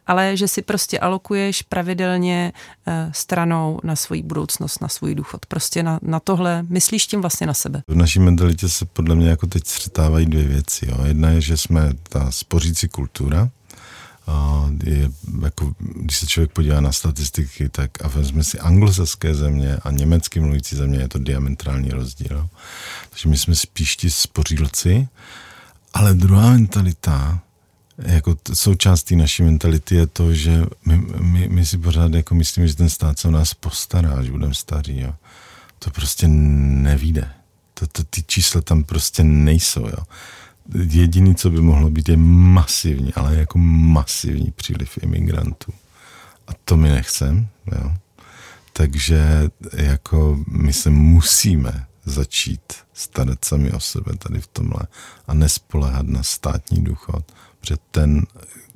ale 0.06 0.36
že 0.36 0.48
si 0.48 0.62
prostě 0.62 0.98
alokuješ 0.98 1.62
pravidelně 1.62 2.52
eh, 2.86 3.10
stranou 3.12 3.80
na 3.82 3.96
svoji 3.96 4.22
budoucnost, 4.22 4.80
na 4.80 4.88
svůj 4.88 5.14
důchod. 5.14 5.46
Prostě 5.46 5.82
na, 5.82 5.98
na 6.02 6.20
tohle 6.20 6.66
myslíš 6.68 7.06
tím 7.06 7.20
vlastně 7.20 7.46
na 7.46 7.54
sebe. 7.54 7.82
V 7.88 7.94
naší 7.94 8.18
mentalitě 8.18 8.68
se 8.68 8.84
podle 8.84 9.14
mě 9.14 9.28
jako 9.28 9.46
teď 9.46 9.66
střetávají 9.66 10.26
dvě 10.26 10.44
věci. 10.44 10.86
Jo. 10.88 11.04
Jedna 11.04 11.30
je, 11.30 11.40
že 11.40 11.56
jsme 11.56 11.90
ta 12.08 12.30
spořící 12.30 12.88
kultura, 12.88 13.50
je, 14.84 15.10
jako, 15.42 15.74
když 15.78 16.18
se 16.18 16.26
člověk 16.26 16.52
podívá 16.52 16.80
na 16.80 16.92
statistiky, 16.92 17.68
tak 17.68 18.04
a 18.04 18.08
vezme 18.08 18.44
si 18.44 18.58
anglosaské 18.58 19.34
země 19.34 19.76
a 19.76 19.90
německy 19.90 20.40
mluvící 20.40 20.76
země, 20.76 20.98
je 20.98 21.08
to 21.08 21.18
diametrální 21.18 21.90
rozdíl. 21.90 22.48
Takže 23.10 23.28
my 23.28 23.36
jsme 23.36 23.54
spíš 23.54 23.96
ti 23.96 24.10
spořílci, 24.10 25.08
ale 25.94 26.14
druhá 26.14 26.50
mentalita 26.50 27.40
jako 27.98 28.34
t- 28.34 28.54
součástí 28.54 29.16
naší 29.16 29.42
mentality 29.42 29.94
je 29.94 30.06
to, 30.06 30.34
že 30.34 30.64
my, 30.86 30.96
my, 31.20 31.48
my 31.48 31.66
si 31.66 31.78
pořád 31.78 32.14
jako 32.14 32.34
myslíme, 32.34 32.68
že 32.68 32.76
ten 32.76 32.90
stát 32.90 33.18
se 33.18 33.28
o 33.28 33.30
nás 33.30 33.54
postará, 33.54 34.22
že 34.22 34.30
budeme 34.30 34.54
staří. 34.54 35.00
Jo. 35.00 35.14
To 35.78 35.90
prostě 35.90 36.28
nevíde. 36.28 37.30
To, 37.74 37.86
to, 37.86 38.04
ty 38.04 38.22
čísla 38.26 38.60
tam 38.60 38.84
prostě 38.84 39.24
nejsou. 39.24 39.86
Jo. 39.86 40.04
Jediný, 40.88 41.34
co 41.34 41.50
by 41.50 41.60
mohlo 41.60 41.90
být, 41.90 42.08
je 42.08 42.16
masivní, 42.16 43.14
ale 43.14 43.36
jako 43.36 43.58
masivní 43.58 44.50
příliv 44.50 44.98
imigrantů. 45.02 45.72
A 46.46 46.52
to 46.64 46.76
my 46.76 46.88
nechcem. 46.88 47.48
Jo. 47.72 47.92
Takže 48.72 49.50
jako 49.72 50.38
my 50.48 50.72
se 50.72 50.90
musíme 50.90 51.86
začít 52.04 52.60
starat 52.94 53.44
sami 53.44 53.72
o 53.72 53.80
sebe 53.80 54.16
tady 54.16 54.40
v 54.40 54.46
tomhle 54.46 54.80
a 55.26 55.34
nespolehat 55.34 56.06
na 56.06 56.22
státní 56.22 56.84
důchod, 56.84 57.32
protože 57.60 57.76
ten, 57.90 58.26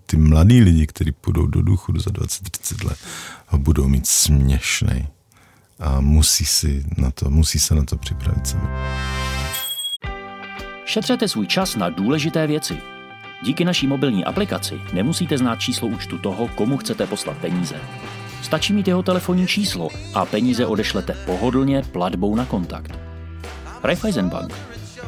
ty 0.07 0.16
mladí 0.16 0.61
lidi, 0.61 0.87
kteří 0.87 1.12
půjdou 1.12 1.46
do 1.46 1.62
důchodu 1.62 2.01
za 2.01 2.11
20-30 2.11 2.87
let, 2.88 2.98
ho 3.46 3.59
budou 3.59 3.88
mít 3.88 4.07
směšný 4.07 5.09
a 5.79 6.01
musí, 6.01 6.44
si 6.44 6.85
na 6.96 7.11
to, 7.11 7.31
musí 7.31 7.59
se 7.59 7.74
na 7.74 7.85
to 7.85 7.96
připravit 7.96 8.46
sami. 8.46 8.68
Šetřete 10.88 11.29
svůj 11.29 11.46
čas 11.46 11.77
na 11.77 11.90
důležité 11.90 12.46
věci. 12.46 12.79
Díky 13.42 13.64
naší 13.64 13.87
mobilní 13.87 14.24
aplikaci 14.24 14.81
nemusíte 14.92 15.38
znát 15.38 15.61
číslo 15.61 15.88
účtu 15.88 16.18
toho, 16.18 16.48
komu 16.48 16.77
chcete 16.77 17.07
poslat 17.07 17.37
peníze. 17.37 17.77
Stačí 18.42 18.72
mít 18.72 18.88
jeho 18.88 19.03
telefonní 19.03 19.46
číslo 19.46 19.88
a 20.14 20.24
peníze 20.24 20.66
odešlete 20.66 21.16
pohodlně 21.27 21.83
platbou 21.92 22.37
na 22.37 22.44
kontakt. 22.44 22.98
Raiffeisenbank. 23.83 24.55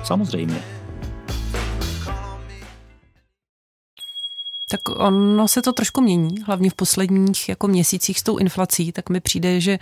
Samozřejmě. 0.04 0.79
Tak 4.70 4.80
ono 4.88 5.48
se 5.48 5.62
to 5.62 5.72
trošku 5.72 6.00
mění, 6.00 6.34
hlavně 6.46 6.70
v 6.70 6.74
posledních 6.74 7.48
jako 7.48 7.68
měsících 7.68 8.18
s 8.18 8.22
tou 8.22 8.36
inflací, 8.36 8.92
tak 8.92 9.08
mi 9.08 9.20
přijde, 9.20 9.60
že 9.60 9.78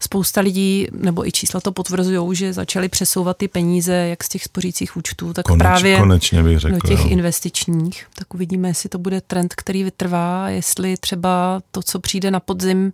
spousta 0.00 0.40
lidí, 0.40 0.86
nebo 0.92 1.26
i 1.26 1.32
čísla 1.32 1.60
to 1.60 1.72
potvrzují, 1.72 2.36
že 2.36 2.52
začali 2.52 2.88
přesouvat 2.88 3.36
ty 3.36 3.48
peníze 3.48 3.92
jak 3.94 4.24
z 4.24 4.28
těch 4.28 4.44
spořících 4.44 4.96
účtů, 4.96 5.32
tak 5.32 5.46
Koneč, 5.46 5.58
právě 5.58 5.98
konečně 5.98 6.42
bych 6.42 6.58
řekl, 6.58 6.74
do 6.74 6.88
těch 6.88 7.00
jo. 7.00 7.08
investičních. 7.08 8.06
Tak 8.14 8.34
uvidíme, 8.34 8.68
jestli 8.68 8.88
to 8.88 8.98
bude 8.98 9.20
trend, 9.20 9.54
který 9.54 9.82
vytrvá, 9.82 10.48
jestli 10.48 10.96
třeba 10.96 11.62
to, 11.70 11.82
co 11.82 12.00
přijde 12.00 12.30
na 12.30 12.40
podzim, 12.40 12.92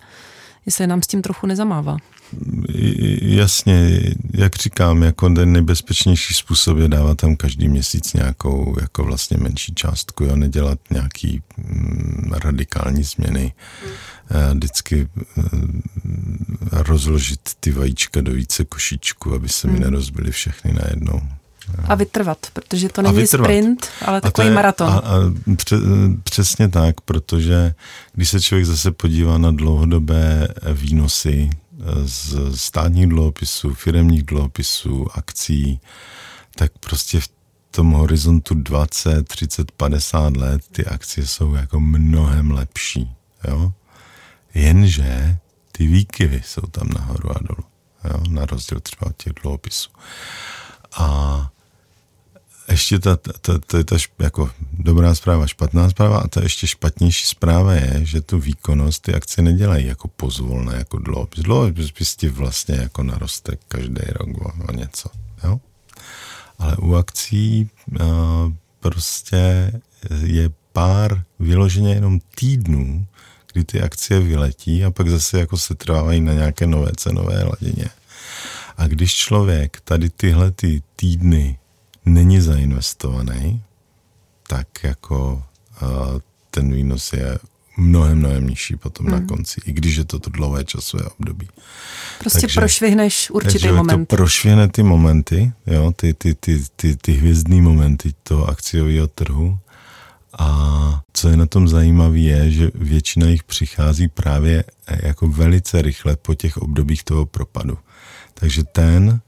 jestli 0.67 0.87
nám 0.87 1.03
s 1.03 1.07
tím 1.07 1.23
trochu 1.23 1.47
nezamává. 1.47 1.97
Jasně, 3.23 4.01
jak 4.35 4.57
říkám, 4.57 5.03
jako 5.03 5.31
ten 5.31 5.53
nejbezpečnější 5.53 6.35
způsob 6.35 6.79
je 6.79 6.88
dávat 6.88 7.17
tam 7.19 7.37
každý 7.37 7.69
měsíc 7.69 8.12
nějakou 8.12 8.77
jako 8.81 9.05
vlastně 9.05 9.37
menší 9.37 9.75
částku, 9.75 10.25
jo, 10.25 10.37
nedělat 10.37 10.79
nějaký 10.91 11.43
mm, 11.57 12.33
radikální 12.43 13.03
změny. 13.03 13.53
Mm. 13.87 13.91
Vždycky 14.55 15.09
mm, 15.37 15.83
rozložit 16.73 17.41
ty 17.61 17.71
vajíčka 17.73 18.21
do 18.21 18.33
více 18.33 18.64
košíčku, 18.64 19.35
aby 19.35 19.49
se 19.49 19.67
mi 19.67 19.73
Hmm. 19.73 19.83
nerozbily 19.83 20.31
všechny 20.33 20.73
najednou. 20.73 21.21
A 21.88 21.95
vytrvat, 21.95 22.38
protože 22.53 22.88
to 22.88 23.01
A 23.01 23.12
není 23.12 23.27
sprint, 23.27 23.87
ale 24.07 24.19
A 24.19 24.21
takový 24.21 24.45
to 24.47 24.51
je- 24.51 24.55
maraton. 24.55 24.88
A, 24.88 24.99
a 24.99 25.05
pře, 25.57 25.77
přesně 26.25 26.69
tak, 26.69 27.01
protože 27.01 27.75
když 28.12 28.29
se 28.29 28.41
člověk 28.41 28.67
zase 28.67 28.91
podívá 28.93 29.38
na 29.38 29.51
dlouhodobé 29.51 30.49
výnosy 30.73 31.51
z 32.05 32.57
státních 32.57 33.07
dluhopisů, 33.07 33.75
firemních 33.75 34.23
dluhopisů, 34.23 35.07
akcí, 35.14 35.81
tak 36.55 36.79
prostě 36.79 37.21
v 37.21 37.29
tom 37.71 37.91
horizontu 37.91 38.55
20, 38.55 39.29
30, 39.29 39.73
50 39.73 40.37
let 40.37 40.62
ty 40.73 40.87
akcie 40.87 41.27
jsou 41.27 41.55
jako 41.55 41.81
mnohem 41.81 42.51
lepší. 42.51 43.14
Jo? 43.49 43.73
Jenže 44.55 45.38
ty 45.73 45.87
výkyvy 45.87 46.43
jsou 46.45 46.62
tam 46.62 46.88
nahoru 46.88 47.31
a 47.31 47.38
dolů. 47.41 47.69
Jo? 48.05 48.23
Na 48.31 48.47
rozdíl 48.47 48.81
třeba 48.81 49.07
od 49.07 49.17
těch 49.17 49.33
dluhopisů. 49.43 49.91
Ještě 52.79 52.99
ta, 52.99 53.17
ta, 53.17 53.59
ta, 53.59 53.83
ta 53.83 53.99
šp, 53.99 54.21
jako 54.21 54.51
dobrá 54.73 55.14
zpráva, 55.14 55.47
špatná 55.47 55.91
zpráva 55.91 56.19
a 56.19 56.29
ta 56.29 56.43
ještě 56.43 56.67
špatnější 56.67 57.27
zpráva 57.27 57.75
je, 57.75 58.01
že 58.03 58.21
tu 58.21 58.38
výkonnost 58.38 59.03
ty 59.03 59.14
akcie 59.14 59.45
nedělají 59.45 59.87
jako 59.87 60.09
pozvolné, 60.09 60.77
jako 60.77 60.99
dluhopis. 60.99 61.45
Dluhopis 61.45 62.17
ti 62.17 62.29
vlastně 62.29 62.75
jako 62.75 63.03
naroste 63.03 63.57
každý 63.69 64.03
rok 64.07 64.29
o, 64.41 64.53
o 64.69 64.73
něco. 64.73 65.11
Jo? 65.45 65.61
Ale 66.59 66.77
u 66.77 66.95
akcí 66.95 67.71
a, 68.01 68.05
prostě 68.81 69.73
je 70.23 70.51
pár 70.73 71.23
vyloženě 71.38 71.95
jenom 71.95 72.21
týdnů, 72.35 73.07
kdy 73.53 73.64
ty 73.64 73.81
akcie 73.81 74.21
vyletí 74.21 74.85
a 74.85 74.91
pak 74.91 75.09
zase 75.09 75.38
jako 75.38 75.57
se 75.59 75.75
trvávají 75.75 76.21
na 76.21 76.33
nějaké 76.33 76.67
nové 76.67 76.91
cenové 76.97 77.43
hladině. 77.43 77.88
A 78.77 78.87
když 78.87 79.14
člověk 79.14 79.81
tady 79.81 80.11
tyhle 80.11 80.51
ty 80.51 80.83
týdny 80.97 81.58
není 82.09 82.40
zainvestovaný, 82.40 83.62
tak 84.49 84.68
jako 84.83 85.42
uh, 85.83 85.88
ten 86.51 86.73
výnos 86.73 87.12
je 87.12 87.38
mnohem, 87.77 88.18
mnohem 88.18 88.47
nižší 88.47 88.77
potom 88.77 89.07
hmm. 89.07 89.14
na 89.14 89.27
konci, 89.27 89.61
i 89.66 89.73
když 89.73 89.97
je 89.97 90.05
to 90.05 90.18
to 90.18 90.31
dlouhé 90.31 90.64
časové 90.64 91.05
období. 91.18 91.49
Prostě 92.18 92.40
takže- 92.40 92.61
prošvihneš 92.61 93.31
určitý 93.31 93.53
Takže 93.53 93.73
moment. 93.73 94.07
to 94.07 94.16
prošvěne 94.16 94.68
ty 94.68 94.83
momenty, 94.83 95.53
jo, 95.66 95.92
ty, 95.97 96.14
ty, 96.14 96.35
ty, 96.35 96.64
ty, 96.77 96.97
ty 96.97 97.12
hvězdný 97.12 97.61
momenty 97.61 98.14
toho 98.23 98.49
akciového 98.49 99.07
trhu 99.09 99.59
a 100.38 101.03
co 101.12 101.29
je 101.29 101.37
na 101.37 101.47
tom 101.47 101.68
zajímavé 101.68 102.18
je, 102.18 102.51
že 102.51 102.71
většina 102.75 103.27
jich 103.27 103.42
přichází 103.44 104.09
právě 104.09 104.64
jako 105.03 105.29
velice 105.29 105.83
rychle 105.83 106.16
po 106.16 106.35
těch 106.35 106.57
obdobích 106.57 107.05
toho 107.05 107.27
propadu. 107.27 107.79
Takže 108.35 108.64
ten, 108.64 109.21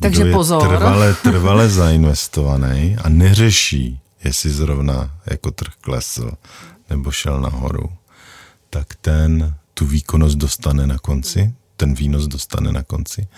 Takže 0.00 0.20
kdo 0.20 0.28
je 0.28 0.34
pozor. 0.34 0.68
trvale, 0.68 1.14
trvale 1.22 1.68
zainvestovaný 1.68 2.96
a 2.96 3.08
neřeší, 3.08 4.00
jestli 4.24 4.50
zrovna 4.50 5.10
jako 5.26 5.50
trh 5.50 5.72
klesl 5.80 6.30
nebo 6.90 7.10
šel 7.10 7.40
nahoru, 7.40 7.90
tak 8.70 8.94
ten 8.94 9.54
tu 9.74 9.86
výkonnost 9.86 10.36
dostane 10.36 10.86
na 10.86 10.98
konci, 10.98 11.54
ten 11.76 11.94
výnos 11.94 12.26
dostane 12.26 12.72
na 12.72 12.82
konci. 12.82 13.28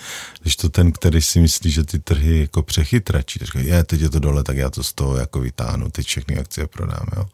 Když 0.42 0.56
to 0.56 0.68
ten, 0.68 0.92
který 0.92 1.22
si 1.22 1.40
myslí, 1.40 1.70
že 1.70 1.84
ty 1.84 1.98
trhy 1.98 2.40
jako 2.40 2.62
přechytračí, 2.62 3.38
říká, 3.42 3.58
je, 3.58 3.84
teď 3.84 4.00
je 4.00 4.10
to 4.10 4.18
dole, 4.18 4.44
tak 4.44 4.56
já 4.56 4.70
to 4.70 4.82
z 4.82 4.92
toho 4.92 5.16
jako 5.16 5.40
vytáhnu, 5.40 5.90
teď 5.90 6.06
všechny 6.06 6.38
akcie 6.38 6.66
prodám, 6.66 7.06
jo. 7.16 7.26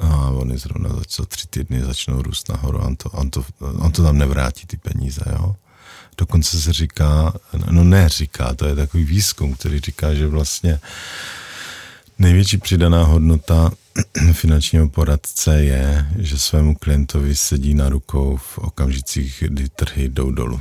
A 0.00 0.30
oni 0.30 0.58
zrovna 0.58 0.88
za 0.88 1.24
tři 1.24 1.46
týdny 1.46 1.84
začnou 1.84 2.22
růst 2.22 2.48
nahoru, 2.48 2.78
on 2.78 2.96
to, 2.96 3.10
on 3.10 3.30
to, 3.30 3.44
on 3.60 3.92
to 3.92 4.02
tam 4.02 4.18
nevrátí 4.18 4.66
ty 4.66 4.76
peníze, 4.76 5.22
jo. 5.32 5.56
Dokonce 6.20 6.60
se 6.60 6.72
říká, 6.72 7.32
no 7.70 7.84
ne 7.84 8.08
říká, 8.08 8.54
to 8.54 8.66
je 8.66 8.74
takový 8.74 9.04
výzkum, 9.04 9.54
který 9.54 9.80
říká, 9.80 10.14
že 10.14 10.26
vlastně 10.26 10.80
největší 12.18 12.58
přidaná 12.58 13.04
hodnota 13.04 13.70
finančního 14.32 14.88
poradce 14.88 15.64
je, 15.64 16.06
že 16.18 16.38
svému 16.38 16.74
klientovi 16.74 17.36
sedí 17.36 17.74
na 17.74 17.88
rukou 17.88 18.36
v 18.36 18.58
okamžicích, 18.58 19.44
kdy 19.46 19.68
trhy 19.68 20.08
jdou 20.08 20.30
dolů. 20.30 20.60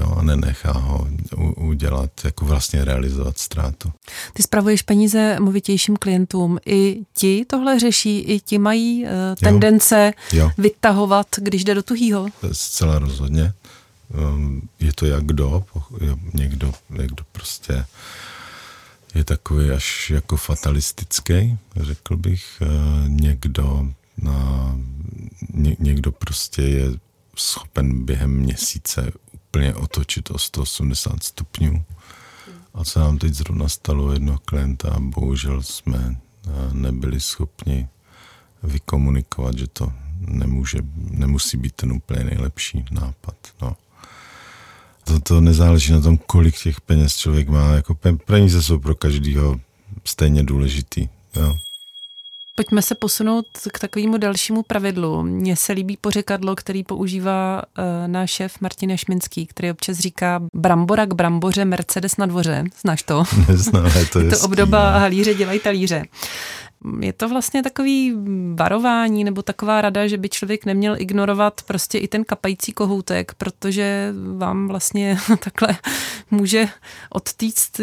Jo, 0.00 0.14
a 0.18 0.22
nenechá 0.22 0.72
ho 0.72 1.08
udělat, 1.56 2.10
jako 2.24 2.44
vlastně 2.44 2.84
realizovat 2.84 3.38
ztrátu. 3.38 3.92
Ty 4.32 4.42
spravuješ 4.42 4.82
peníze 4.82 5.36
movitějším 5.40 5.96
klientům. 5.96 6.58
I 6.66 6.98
ti 7.14 7.44
tohle 7.44 7.78
řeší, 7.78 8.18
i 8.20 8.40
ti 8.40 8.58
mají 8.58 9.04
uh, 9.04 9.10
tendence 9.42 10.12
Jo. 10.32 10.50
vytahovat, 10.58 11.26
když 11.36 11.64
jde 11.64 11.74
do 11.74 11.82
tuhýho. 11.82 12.26
Zcela 12.52 12.98
rozhodně. 12.98 13.52
Um, 14.14 14.68
Je 14.80 14.92
to 14.92 15.06
jak 15.06 15.24
kdo, 15.24 15.64
někdo, 16.34 16.74
někdo 16.90 17.24
prostě 17.32 17.84
je 19.14 19.24
takový 19.24 19.70
až 19.70 20.10
jako 20.10 20.36
fatalistický, 20.36 21.58
řekl 21.76 22.16
bych. 22.16 22.62
Eh, 22.62 23.08
Někdo, 23.08 23.88
na, 24.16 24.76
ně, 25.54 25.76
někdo 25.78 26.12
prostě 26.12 26.62
je 26.62 26.90
schopen 27.36 28.04
během 28.04 28.30
měsíce 28.30 29.12
úplně 29.32 29.74
otočit 29.74 30.30
o 30.30 30.38
180 30.38 31.22
stupňů. 31.22 31.84
A 32.74 32.84
co 32.84 33.00
nám 33.00 33.18
teď 33.18 33.34
zrovna 33.34 33.68
stalo 33.68 34.04
u 34.04 34.12
jednoho 34.12 34.38
klienta, 34.44 34.96
bohužel 34.98 35.62
jsme 35.62 36.16
eh, 36.46 36.50
nebyli 36.72 37.20
schopni 37.20 37.88
vykomunikovat, 38.62 39.58
že 39.58 39.66
to 39.66 39.92
nemůže, 40.20 40.78
nemusí 40.96 41.56
být 41.56 41.74
ten 41.74 41.92
úplně 41.92 42.24
nejlepší 42.24 42.84
nápad. 42.90 43.36
No. 43.62 43.76
To, 45.08 45.20
to 45.20 45.40
nezáleží 45.40 45.92
na 45.92 46.00
tom, 46.00 46.18
kolik 46.26 46.58
těch 46.62 46.80
peněz 46.80 47.16
člověk 47.16 47.48
má. 47.48 47.72
Jako 47.72 47.94
pe- 47.94 48.18
peníze 48.26 48.62
jsou 48.62 48.78
pro 48.78 48.94
každého 48.94 49.60
stejně 50.04 50.42
důležitý. 50.42 51.08
Jo. 51.36 51.54
Pojďme 52.56 52.82
se 52.82 52.94
posunout 52.94 53.46
k 53.72 53.78
takovému 53.78 54.16
dalšímu 54.16 54.62
pravidlu. 54.62 55.22
Mně 55.22 55.56
se 55.56 55.72
líbí 55.72 55.96
pořekadlo, 55.96 56.56
který 56.56 56.84
používá 56.84 57.62
uh, 57.62 57.84
náš 58.06 58.30
šéf 58.30 58.60
Martin 58.60 58.96
Šminský, 58.96 59.46
který 59.46 59.70
občas 59.70 59.98
říká 59.98 60.40
brambora 60.54 61.06
k 61.06 61.14
bramboře, 61.14 61.64
Mercedes 61.64 62.16
na 62.16 62.26
dvoře. 62.26 62.64
Znáš 62.80 63.02
to? 63.02 63.24
Neznám, 63.48 63.90
to 64.12 64.18
je 64.18 64.24
Je 64.24 64.30
to 64.30 64.36
hezký, 64.36 64.44
obdoba 64.46 64.92
no. 64.92 64.98
halíře 64.98 65.34
dělají 65.34 65.60
talíře. 65.60 66.04
Je 67.00 67.12
to 67.12 67.28
vlastně 67.28 67.62
takový 67.62 68.14
varování 68.54 69.24
nebo 69.24 69.42
taková 69.42 69.80
rada, 69.80 70.06
že 70.06 70.16
by 70.16 70.28
člověk 70.28 70.66
neměl 70.66 70.96
ignorovat 70.98 71.62
prostě 71.62 71.98
i 71.98 72.08
ten 72.08 72.24
kapající 72.24 72.72
kohoutek, 72.72 73.34
protože 73.34 74.14
vám 74.36 74.68
vlastně 74.68 75.18
takhle 75.44 75.76
může 76.30 76.68
odtýct 77.10 77.80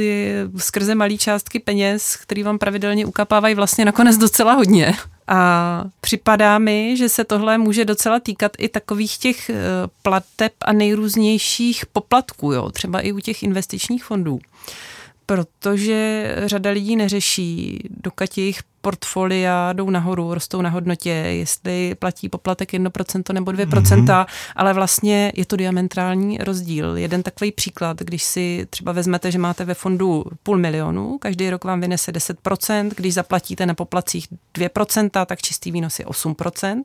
skrze 0.57 0.95
malý 0.95 1.17
částky 1.17 1.59
peněz, 1.59 2.15
který 2.15 2.43
vám 2.43 2.57
pravidelně 2.57 3.05
ukapávají 3.05 3.55
vlastně 3.55 3.85
nakonec 3.85 4.17
docela 4.17 4.53
hodně. 4.53 4.93
A 5.27 5.83
připadá 6.01 6.59
mi, 6.59 6.97
že 6.97 7.09
se 7.09 7.23
tohle 7.23 7.57
může 7.57 7.85
docela 7.85 8.19
týkat 8.19 8.51
i 8.57 8.69
takových 8.69 9.17
těch 9.17 9.49
eh, 9.49 9.55
plateb 10.01 10.53
a 10.61 10.73
nejrůznějších 10.73 11.85
poplatků, 11.85 12.51
jo, 12.51 12.71
třeba 12.71 12.99
i 12.99 13.11
u 13.11 13.19
těch 13.19 13.43
investičních 13.43 14.03
fondů 14.03 14.39
protože 15.25 16.25
řada 16.45 16.69
lidí 16.69 16.95
neřeší, 16.95 17.79
dokud 17.89 18.37
jejich 18.37 18.59
portfolia 18.85 19.73
jdou 19.73 19.89
nahoru, 19.89 20.33
rostou 20.33 20.61
na 20.61 20.69
hodnotě, 20.69 21.09
jestli 21.09 21.95
platí 21.95 22.29
poplatek 22.29 22.73
1% 22.73 23.33
nebo 23.33 23.51
2%, 23.51 23.65
mm-hmm. 23.65 24.25
ale 24.55 24.73
vlastně 24.73 25.31
je 25.35 25.45
to 25.45 25.55
diametrální 25.55 26.37
rozdíl. 26.37 26.97
Jeden 26.97 27.23
takový 27.23 27.51
příklad, 27.51 27.99
když 27.99 28.23
si 28.23 28.67
třeba 28.69 28.91
vezmete, 28.91 29.31
že 29.31 29.37
máte 29.37 29.65
ve 29.65 29.73
fondu 29.73 30.25
půl 30.43 30.57
milionu, 30.57 31.17
každý 31.17 31.49
rok 31.49 31.63
vám 31.63 31.81
vynese 31.81 32.11
10%, 32.11 32.91
když 32.95 33.13
zaplatíte 33.13 33.65
na 33.65 33.73
poplacích 33.73 34.27
2%, 34.55 35.25
tak 35.25 35.41
čistý 35.41 35.71
výnos 35.71 35.99
je 35.99 36.05
8%. 36.05 36.83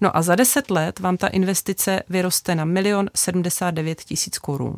No 0.00 0.16
a 0.16 0.22
za 0.22 0.34
10 0.34 0.70
let 0.70 1.00
vám 1.00 1.16
ta 1.16 1.26
investice 1.26 2.02
vyroste 2.08 2.54
na 2.54 2.64
milion 2.64 3.10
79 3.14 4.00
tisíc 4.04 4.38
korun. 4.38 4.76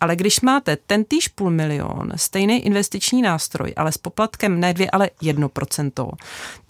Ale 0.00 0.16
když 0.16 0.40
máte 0.40 0.76
ten 0.76 1.04
týž 1.04 1.28
půl 1.28 1.50
milion, 1.50 2.12
stejný 2.16 2.66
investiční 2.66 3.22
nástroj, 3.22 3.72
ale 3.76 3.92
s 3.92 3.98
poplatkem 3.98 4.60
ne 4.60 4.74
2, 4.74 4.86
ale 4.92 5.10
1%, 5.22 5.89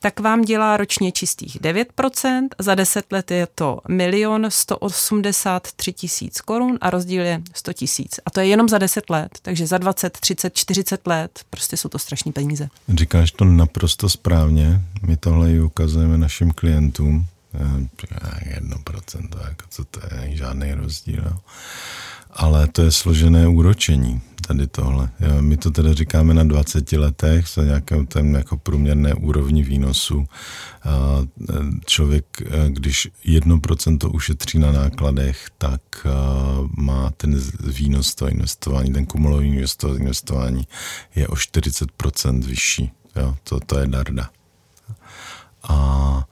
tak 0.00 0.20
vám 0.20 0.42
dělá 0.42 0.76
ročně 0.76 1.12
čistých 1.12 1.60
9%, 1.60 2.48
za 2.58 2.74
10 2.74 3.12
let 3.12 3.30
je 3.30 3.46
to 3.54 3.78
milion 3.88 4.46
183 4.48 5.92
tisíc 5.92 6.40
korun 6.40 6.78
a 6.80 6.90
rozdíl 6.90 7.22
je 7.22 7.42
100 7.54 7.72
tisíc. 7.72 8.20
A 8.26 8.30
to 8.30 8.40
je 8.40 8.46
jenom 8.46 8.68
za 8.68 8.78
10 8.78 9.10
let, 9.10 9.38
takže 9.42 9.66
za 9.66 9.78
20, 9.78 10.18
30, 10.20 10.54
40 10.54 11.06
let 11.06 11.40
prostě 11.50 11.76
jsou 11.76 11.88
to 11.88 11.98
strašní 11.98 12.32
peníze. 12.32 12.68
Říkáš 12.88 13.32
to 13.32 13.44
naprosto 13.44 14.08
správně, 14.08 14.80
my 15.06 15.16
tohle 15.16 15.52
i 15.52 15.60
ukazujeme 15.60 16.18
našim 16.18 16.50
klientům, 16.50 17.26
1%, 17.54 19.28
jako 19.44 19.64
co 19.70 19.84
to 19.84 20.00
je, 20.14 20.36
žádný 20.36 20.74
rozdíl. 20.74 21.36
Ale 22.30 22.68
to 22.68 22.82
je 22.82 22.92
složené 22.92 23.48
úročení 23.48 24.20
tady 24.50 24.66
tohle. 24.66 25.10
Jo, 25.20 25.42
my 25.42 25.56
to 25.56 25.70
teda 25.70 25.94
říkáme 25.94 26.34
na 26.34 26.44
20 26.44 26.92
letech 26.92 27.46
za 27.54 27.64
nějakém 27.64 28.06
ten 28.06 28.34
jako 28.34 28.56
průměrné 28.56 29.14
úrovni 29.14 29.62
výnosu. 29.62 30.24
A 30.82 31.22
e, 31.22 31.54
člověk, 31.86 32.24
e, 32.42 32.70
když 32.70 33.08
1% 33.26 34.14
ušetří 34.14 34.58
na 34.58 34.72
nákladech, 34.72 35.46
tak 35.58 35.80
e, 36.04 36.08
má 36.76 37.10
ten 37.16 37.40
výnos 37.60 38.14
toho 38.14 38.30
investování, 38.30 38.92
ten 38.92 39.06
kumulový 39.06 39.50
výnos 39.50 39.76
toho 39.76 39.94
investování 39.94 40.66
je 41.14 41.28
o 41.28 41.34
40% 41.34 42.44
vyšší. 42.44 42.90
Jo, 43.16 43.36
to, 43.44 43.60
to 43.60 43.78
je 43.78 43.86
darda. 43.86 44.30
A 45.62 46.24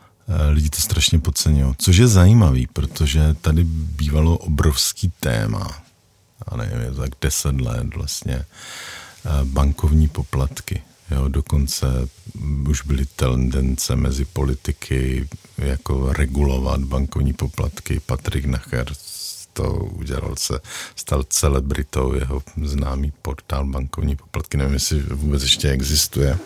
lidi 0.50 0.70
to 0.70 0.80
strašně 0.80 1.18
podceňují. 1.18 1.74
Což 1.78 1.96
je 1.96 2.06
zajímavý, 2.06 2.66
protože 2.66 3.34
tady 3.40 3.64
bývalo 3.64 4.38
obrovský 4.38 5.12
téma 5.20 5.87
já 6.50 6.56
nevím, 6.56 6.80
je 6.80 6.90
to 6.90 7.00
tak 7.00 7.10
deset 7.20 7.60
let 7.60 7.94
vlastně, 7.94 8.44
bankovní 9.44 10.08
poplatky. 10.08 10.82
Jo, 11.10 11.28
dokonce 11.28 11.86
už 12.68 12.82
byly 12.82 13.06
tendence 13.06 13.96
mezi 13.96 14.24
politiky 14.24 15.28
jako 15.58 16.12
regulovat 16.12 16.80
bankovní 16.80 17.32
poplatky. 17.32 18.00
Patrik 18.00 18.44
Nacher 18.44 18.86
to 19.52 19.72
udělal 19.74 20.36
se, 20.36 20.60
stal 20.96 21.24
celebritou, 21.28 22.14
jeho 22.14 22.42
známý 22.64 23.12
portál 23.22 23.66
bankovní 23.66 24.16
poplatky, 24.16 24.56
nevím, 24.56 24.74
jestli 24.74 25.00
vůbec 25.00 25.42
ještě 25.42 25.70
existuje. 25.70 26.38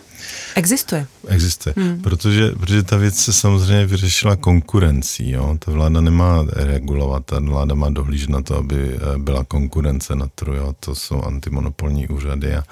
Existuje. 0.55 1.07
Existuje, 1.29 1.75
hmm. 1.77 2.03
protože, 2.03 2.51
protože 2.51 2.83
ta 2.83 2.97
věc 2.97 3.17
se 3.17 3.33
samozřejmě 3.33 3.87
vyřešila 3.87 4.37
konkurencí. 4.37 5.31
Jo? 5.31 5.57
Ta 5.59 5.73
vláda 5.73 6.01
nemá 6.01 6.47
regulovat, 6.53 7.27
ta 7.27 7.41
vláda 7.41 7.75
má 7.75 7.91
dohlížet 7.91 8.31
na 8.31 8.43
to, 8.43 8.57
aby 8.57 8.95
eh, 8.95 9.19
byla 9.19 9.45
konkurence 9.45 10.15
na 10.15 10.27
trhu. 10.35 10.55
Jo? 10.55 10.75
To 10.81 10.95
jsou 10.95 11.23
antimonopolní 11.23 12.09
úřady 12.09 12.55
a, 12.55 12.65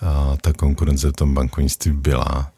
a 0.00 0.36
ta 0.40 0.52
konkurence 0.52 1.08
v 1.08 1.12
tom 1.12 1.34
bankovnictví 1.34 1.92
byla 1.92 2.52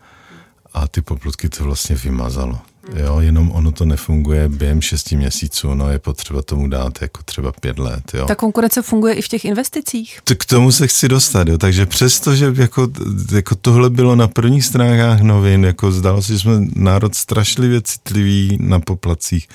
a 0.74 0.88
ty 0.88 1.00
poplatky 1.00 1.48
to 1.48 1.64
vlastně 1.64 1.96
vymazalo. 1.96 2.58
Jo, 2.92 3.20
jenom 3.20 3.50
ono 3.52 3.72
to 3.72 3.84
nefunguje 3.84 4.48
během 4.48 4.80
šesti 4.80 5.16
měsíců, 5.16 5.74
no 5.74 5.90
je 5.90 5.98
potřeba 5.98 6.42
tomu 6.42 6.68
dát 6.68 7.02
jako 7.02 7.22
třeba 7.22 7.52
pět 7.52 7.78
let. 7.78 8.14
Jo. 8.14 8.26
Ta 8.26 8.34
konkurence 8.34 8.82
funguje 8.82 9.14
i 9.14 9.22
v 9.22 9.28
těch 9.28 9.44
investicích? 9.44 10.18
To, 10.24 10.34
k 10.34 10.44
tomu 10.44 10.72
se 10.72 10.86
chci 10.86 11.08
dostat, 11.08 11.48
jo. 11.48 11.58
takže 11.58 11.86
přesto, 11.86 12.36
že 12.36 12.52
jako, 12.56 12.88
jako 13.32 13.54
tohle 13.54 13.90
bylo 13.90 14.16
na 14.16 14.28
prvních 14.28 14.64
stránkách 14.64 15.20
novin, 15.20 15.64
jako 15.64 15.92
zdálo 15.92 16.22
se, 16.22 16.32
že 16.32 16.38
jsme 16.38 16.52
národ 16.74 17.14
strašlivě 17.14 17.82
citlivý 17.82 18.58
na 18.60 18.80
poplacích, 18.80 19.48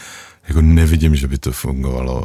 jako 0.48 0.62
nevidím, 0.62 1.16
že 1.16 1.28
by 1.28 1.38
to 1.38 1.52
fungovalo 1.52 2.24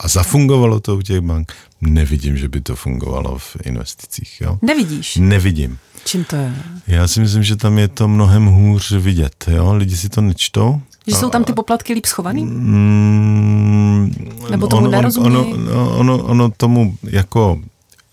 a 0.00 0.08
zafungovalo 0.08 0.80
to 0.80 0.96
u 0.96 1.02
těch 1.02 1.20
bank, 1.20 1.52
nevidím, 1.80 2.36
že 2.36 2.48
by 2.48 2.60
to 2.60 2.76
fungovalo 2.76 3.38
v 3.38 3.56
investicích. 3.64 4.40
Jo? 4.40 4.58
Nevidíš? 4.62 5.16
Nevidím. 5.16 5.78
Čím 6.04 6.24
to 6.24 6.36
je? 6.36 6.54
Já 6.86 7.08
si 7.08 7.20
myslím, 7.20 7.42
že 7.42 7.56
tam 7.56 7.78
je 7.78 7.88
to 7.88 8.08
mnohem 8.08 8.46
hůř 8.46 8.92
vidět. 8.92 9.44
Jo? 9.48 9.74
Lidi 9.74 9.96
si 9.96 10.08
to 10.08 10.20
nečtou. 10.20 10.80
Že 11.06 11.14
jsou 11.16 11.30
tam 11.30 11.44
ty 11.44 11.52
poplatky 11.52 11.92
líp 11.92 12.06
schovaný? 12.06 12.44
Mm, 12.44 14.14
Nebo 14.50 14.66
tomu 14.66 14.82
ono, 14.82 14.90
nerozumí? 14.90 15.26
Ono, 15.26 15.48
ono, 15.50 15.96
ono, 15.98 16.18
ono 16.18 16.50
tomu 16.56 16.96
jako 17.02 17.58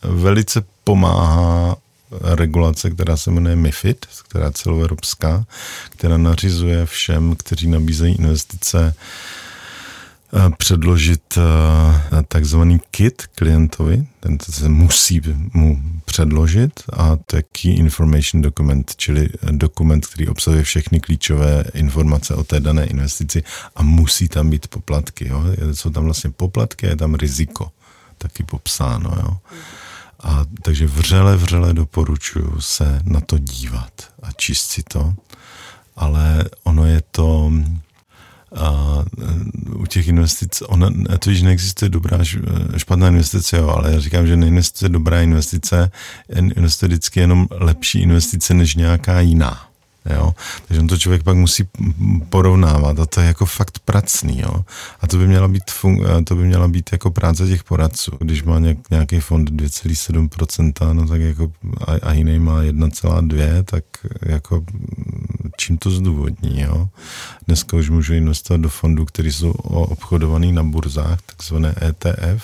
velice 0.01 0.63
pomáhá 0.83 1.75
regulace, 2.21 2.89
která 2.89 3.17
se 3.17 3.31
jmenuje 3.31 3.55
MIFID, 3.55 4.05
která 4.29 4.45
je 4.45 4.51
celoevropská, 4.51 5.45
která 5.89 6.17
nařizuje 6.17 6.85
všem, 6.85 7.35
kteří 7.35 7.67
nabízejí 7.67 8.15
investice, 8.15 8.93
předložit 10.57 11.37
eh, 11.37 12.23
takzvaný 12.27 12.79
kit 12.91 13.27
klientovi, 13.35 14.07
ten 14.19 14.37
se 14.39 14.69
musí 14.69 15.21
mu 15.53 15.81
předložit 16.05 16.83
a 16.93 17.17
to 17.25 17.35
je 17.35 17.43
Key 17.43 17.71
Information 17.71 18.41
Document, 18.41 18.95
čili 18.95 19.29
dokument, 19.51 20.05
který 20.05 20.27
obsahuje 20.27 20.63
všechny 20.63 20.99
klíčové 20.99 21.63
informace 21.73 22.35
o 22.35 22.43
té 22.43 22.59
dané 22.59 22.85
investici 22.85 23.43
a 23.75 23.83
musí 23.83 24.27
tam 24.27 24.49
být 24.49 24.67
poplatky. 24.67 25.27
Jo? 25.27 25.43
Jsou 25.73 25.89
tam 25.89 26.03
vlastně 26.03 26.29
poplatky 26.29 26.87
a 26.87 26.89
je 26.89 26.95
tam 26.95 27.15
riziko 27.15 27.71
taky 28.17 28.43
popsáno. 28.43 29.09
Jo? 29.23 29.37
A 30.23 30.45
takže 30.61 30.87
vřele, 30.87 31.37
vřele 31.37 31.73
doporučuji 31.73 32.55
se 32.59 33.01
na 33.03 33.21
to 33.21 33.37
dívat 33.37 33.91
a 34.21 34.31
číst 34.31 34.69
si 34.69 34.83
to, 34.83 35.15
ale 35.95 36.45
ono 36.63 36.85
je 36.85 37.01
to 37.11 37.51
a 38.55 39.03
u 39.75 39.85
těch 39.85 40.07
investic, 40.07 40.63
ona, 40.67 40.89
to 41.19 41.29
již 41.29 41.41
neexistuje 41.41 41.89
dobrá, 41.89 42.19
špatná 42.77 43.07
investice, 43.07 43.57
jo, 43.57 43.67
ale 43.67 43.91
já 43.91 43.99
říkám, 43.99 44.27
že 44.27 44.37
neinvestuje 44.37 44.89
dobrá 44.89 45.21
investice, 45.21 45.91
investuje 46.35 46.87
vždycky 46.87 47.19
jenom 47.19 47.47
lepší 47.51 48.01
investice 48.01 48.53
než 48.53 48.75
nějaká 48.75 49.19
jiná. 49.19 49.67
Jo? 50.13 50.33
Takže 50.67 50.81
on 50.81 50.87
to 50.87 50.97
člověk 50.97 51.23
pak 51.23 51.37
musí 51.37 51.63
porovnávat 52.29 52.99
a 52.99 53.05
to 53.05 53.21
je 53.21 53.27
jako 53.27 53.45
fakt 53.45 53.79
pracný. 53.79 54.39
Jo? 54.39 54.65
A 55.01 55.07
to 55.07 55.17
by 55.17 55.27
měla 55.27 55.47
být, 55.47 55.63
fun- 55.63 56.23
to 56.23 56.35
by 56.35 56.43
měla 56.43 56.67
být 56.67 56.89
jako 56.91 57.11
práce 57.11 57.47
těch 57.47 57.63
poradců. 57.63 58.11
Když 58.19 58.43
má 58.43 58.59
nějak, 58.59 58.77
nějaký 58.91 59.19
fond 59.19 59.51
2,7%, 59.51 60.93
no 60.93 61.07
tak 61.07 61.21
jako 61.21 61.51
a, 61.87 61.91
a 62.09 62.13
jiný 62.13 62.39
má 62.39 62.61
1,2, 62.61 63.63
tak 63.63 63.83
jako 64.21 64.63
čím 65.57 65.77
to 65.77 65.91
zdůvodní. 65.91 66.61
Jo? 66.61 66.89
Dneska 67.47 67.77
už 67.77 67.89
můžu 67.89 68.13
investovat 68.13 68.61
do 68.61 68.69
fondů, 68.69 69.05
které 69.05 69.31
jsou 69.31 69.51
obchodované 69.51 70.51
na 70.51 70.63
burzách, 70.63 71.21
takzvané 71.21 71.75
ETF, 71.81 72.43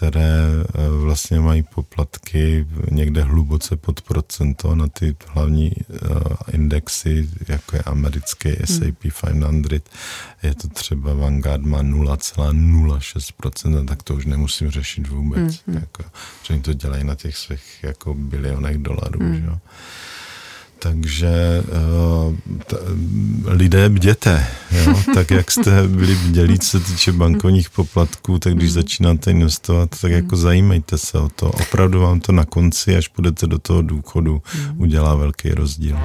které 0.00 0.44
eh, 0.74 0.88
vlastně 0.88 1.40
mají 1.40 1.62
poplatky 1.62 2.66
někde 2.90 3.22
hluboce 3.22 3.76
pod 3.76 4.00
procento 4.00 4.74
na 4.74 4.88
ty 4.88 5.16
hlavní 5.26 5.72
uh, 5.88 5.96
indexy, 6.52 7.28
jako 7.48 7.76
je 7.76 7.82
americký 7.82 8.50
S&P 8.64 8.92
500, 8.92 9.90
je 10.42 10.54
to 10.54 10.68
třeba 10.68 11.14
Vanguard 11.14 11.62
má 11.62 11.82
0,06%, 11.82 13.86
tak 13.86 14.02
to 14.02 14.14
už 14.14 14.26
nemusím 14.26 14.70
řešit 14.70 15.08
vůbec. 15.08 15.62
Hmm. 15.66 15.76
Jako, 15.76 16.04
že 16.42 16.54
oni 16.54 16.62
to 16.62 16.72
dělají 16.72 17.04
na 17.04 17.14
těch 17.14 17.36
svých 17.36 17.78
jako 17.82 18.14
bilionech 18.14 18.78
dolarů. 18.78 19.20
Hmm. 19.20 19.36
Že? 19.36 19.50
Takže 20.82 21.62
uh, 22.28 22.36
t- 22.66 22.76
lidé 23.44 23.88
bděte, 23.88 24.46
jo? 24.70 24.94
tak 25.14 25.30
jak 25.30 25.50
jste 25.50 25.88
byli 25.88 26.14
bdělí, 26.14 26.58
co 26.58 26.66
se 26.66 26.80
týče 26.80 27.12
bankovních 27.12 27.70
poplatků, 27.70 28.38
tak 28.38 28.54
když 28.54 28.70
mm. 28.70 28.74
začínáte 28.74 29.30
investovat, 29.30 30.00
tak 30.00 30.10
jako 30.10 30.36
mm. 30.36 30.42
zajímejte 30.42 30.98
se 30.98 31.18
o 31.18 31.28
to. 31.28 31.50
Opravdu 31.50 32.00
vám 32.00 32.20
to 32.20 32.32
na 32.32 32.44
konci, 32.44 32.96
až 32.96 33.08
půjdete 33.08 33.46
do 33.46 33.58
toho 33.58 33.82
důchodu, 33.82 34.42
mm. 34.54 34.80
udělá 34.80 35.14
velký 35.14 35.50
rozdíl. 35.50 35.96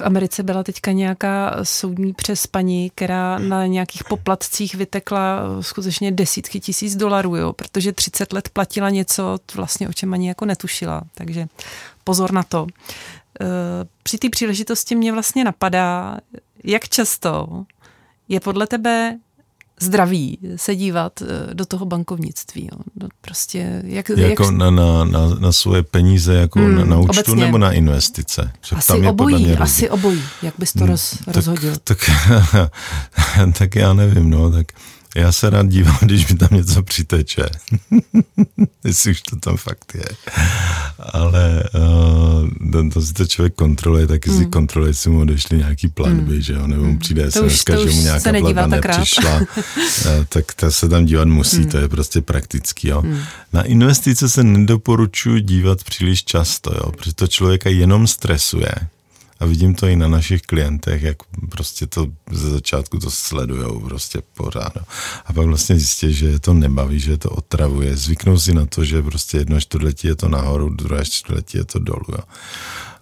V 0.00 0.02
Americe 0.02 0.42
byla 0.42 0.62
teďka 0.62 0.92
nějaká 0.92 1.56
soudní 1.62 2.12
přes 2.12 2.46
paní, 2.46 2.90
která 2.90 3.38
na 3.38 3.66
nějakých 3.66 4.04
poplatcích 4.04 4.74
vytekla 4.74 5.40
skutečně 5.60 6.12
desítky 6.12 6.60
tisíc 6.60 6.96
dolarů, 6.96 7.36
jo, 7.36 7.52
protože 7.52 7.92
30 7.92 8.32
let 8.32 8.48
platila 8.48 8.90
něco, 8.90 9.38
vlastně 9.54 9.88
o 9.88 9.92
čem 9.92 10.14
ani 10.14 10.28
jako 10.28 10.44
netušila. 10.44 11.02
Takže 11.14 11.46
pozor 12.04 12.32
na 12.32 12.42
to. 12.42 12.66
Eh, 13.40 13.46
při 14.02 14.18
té 14.18 14.28
příležitosti 14.30 14.94
mě 14.94 15.12
vlastně 15.12 15.44
napadá, 15.44 16.18
jak 16.64 16.88
často 16.88 17.64
je 18.28 18.40
podle 18.40 18.66
tebe 18.66 19.18
zdraví 19.80 20.38
se 20.56 20.76
dívat 20.76 21.22
eh, 21.22 21.54
do 21.54 21.66
toho 21.66 21.86
bankovnictví. 21.86 22.68
Jo. 22.72 23.08
Prostě 23.20 23.82
jak, 23.84 24.08
jako 24.08 24.42
jak... 24.42 24.50
Na, 24.50 24.70
na, 24.70 25.04
na, 25.04 25.34
na 25.34 25.52
svoje 25.52 25.82
peníze 25.82 26.34
jako 26.34 26.58
hmm, 26.58 26.74
na, 26.74 26.84
na 26.84 26.98
účtu 26.98 27.10
obecně. 27.10 27.44
nebo 27.44 27.58
na 27.58 27.72
investice? 27.72 28.52
Asi 28.76 28.88
tam 28.88 29.02
je 29.02 29.10
obojí, 29.10 29.44
mě 29.44 29.56
asi 29.56 29.90
obojí. 29.90 30.22
Jak 30.42 30.54
bys 30.58 30.72
to 30.72 30.78
hmm, 30.78 30.88
roz, 30.88 31.18
tak, 31.24 31.36
rozhodil? 31.36 31.76
Tak, 31.84 32.10
tak 33.58 33.76
já 33.76 33.92
nevím, 33.92 34.30
no, 34.30 34.50
tak 34.50 34.66
já 35.16 35.32
se 35.32 35.50
rád 35.50 35.68
dívám, 35.68 35.98
když 36.02 36.32
mi 36.32 36.38
tam 36.38 36.48
něco 36.52 36.82
přiteče. 36.82 37.46
Jestli 38.84 39.10
už 39.10 39.22
to 39.22 39.36
tam 39.36 39.56
fakt 39.56 39.94
je. 39.94 40.04
Ale 40.98 41.64
uh, 41.74 42.70
to, 42.72 42.90
to 42.94 43.02
si 43.02 43.12
to 43.12 43.26
člověk 43.26 43.54
kontroluje, 43.54 44.06
taky 44.06 44.30
mm. 44.30 44.36
si 44.36 44.42
hmm. 44.42 44.50
kontroluje, 44.50 44.90
jestli 44.90 45.10
mu 45.10 45.20
odešly 45.20 45.58
nějaký 45.58 45.88
platby, 45.88 46.34
mm. 46.34 46.40
že 46.40 46.52
jo, 46.52 46.66
nebo 46.66 46.82
mu 46.82 46.88
hmm. 46.88 46.98
přijde 46.98 47.30
SMS, 47.30 47.64
že 47.66 47.94
mu 47.94 48.02
nějaká 48.02 48.30
platba 48.30 48.66
nepřišla. 48.66 49.40
Eh, 50.06 50.26
tak 50.28 50.54
to 50.54 50.70
se 50.70 50.88
tam 50.88 51.04
dívat 51.04 51.28
musí, 51.28 51.58
mm. 51.58 51.68
to 51.68 51.78
je 51.78 51.88
prostě 51.88 52.20
praktický. 52.20 52.88
Jo. 52.88 53.02
Mm. 53.02 53.18
Na 53.52 53.62
investice 53.62 54.28
se 54.28 54.44
nedoporučuji 54.44 55.40
dívat 55.40 55.84
příliš 55.84 56.24
často, 56.24 56.72
jo, 56.74 56.92
protože 56.92 57.14
to 57.14 57.26
člověka 57.26 57.70
jenom 57.70 58.06
stresuje 58.06 58.72
a 59.40 59.46
vidím 59.46 59.74
to 59.74 59.86
i 59.86 59.96
na 59.96 60.08
našich 60.08 60.42
klientech, 60.42 61.02
jak 61.02 61.16
prostě 61.50 61.86
to 61.86 62.06
ze 62.30 62.50
začátku 62.50 62.98
to 62.98 63.10
sledujou 63.10 63.80
prostě 63.80 64.22
pořád. 64.36 64.76
No. 64.76 64.82
A 65.26 65.32
pak 65.32 65.46
vlastně 65.46 65.76
zjistí, 65.76 66.12
že 66.12 66.26
je 66.26 66.40
to 66.40 66.54
nebaví, 66.54 67.00
že 67.00 67.10
je 67.10 67.18
to 67.18 67.30
otravuje. 67.30 67.96
Zvyknou 67.96 68.38
si 68.38 68.54
na 68.54 68.66
to, 68.66 68.84
že 68.84 69.02
prostě 69.02 69.38
jedno 69.38 69.60
čtvrtletí 69.60 70.06
je 70.06 70.16
to 70.16 70.28
nahoru, 70.28 70.68
druhé 70.68 71.04
čtvrtletí 71.04 71.58
je 71.58 71.64
to 71.64 71.78
dolů. 71.78 72.06
Jo. 72.12 72.24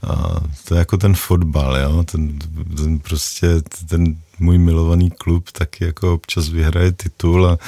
A 0.02 0.40
to 0.64 0.74
je 0.74 0.78
jako 0.78 0.96
ten 0.96 1.14
fotbal, 1.14 1.76
jo? 1.76 2.04
Ten, 2.04 2.38
ten 2.76 2.98
prostě 2.98 3.62
ten 3.88 4.16
můj 4.40 4.58
milovaný 4.58 5.10
klub 5.10 5.50
taky 5.52 5.84
jako 5.84 6.14
občas 6.14 6.48
vyhraje 6.48 6.92
titul 6.92 7.46
a, 7.46 7.58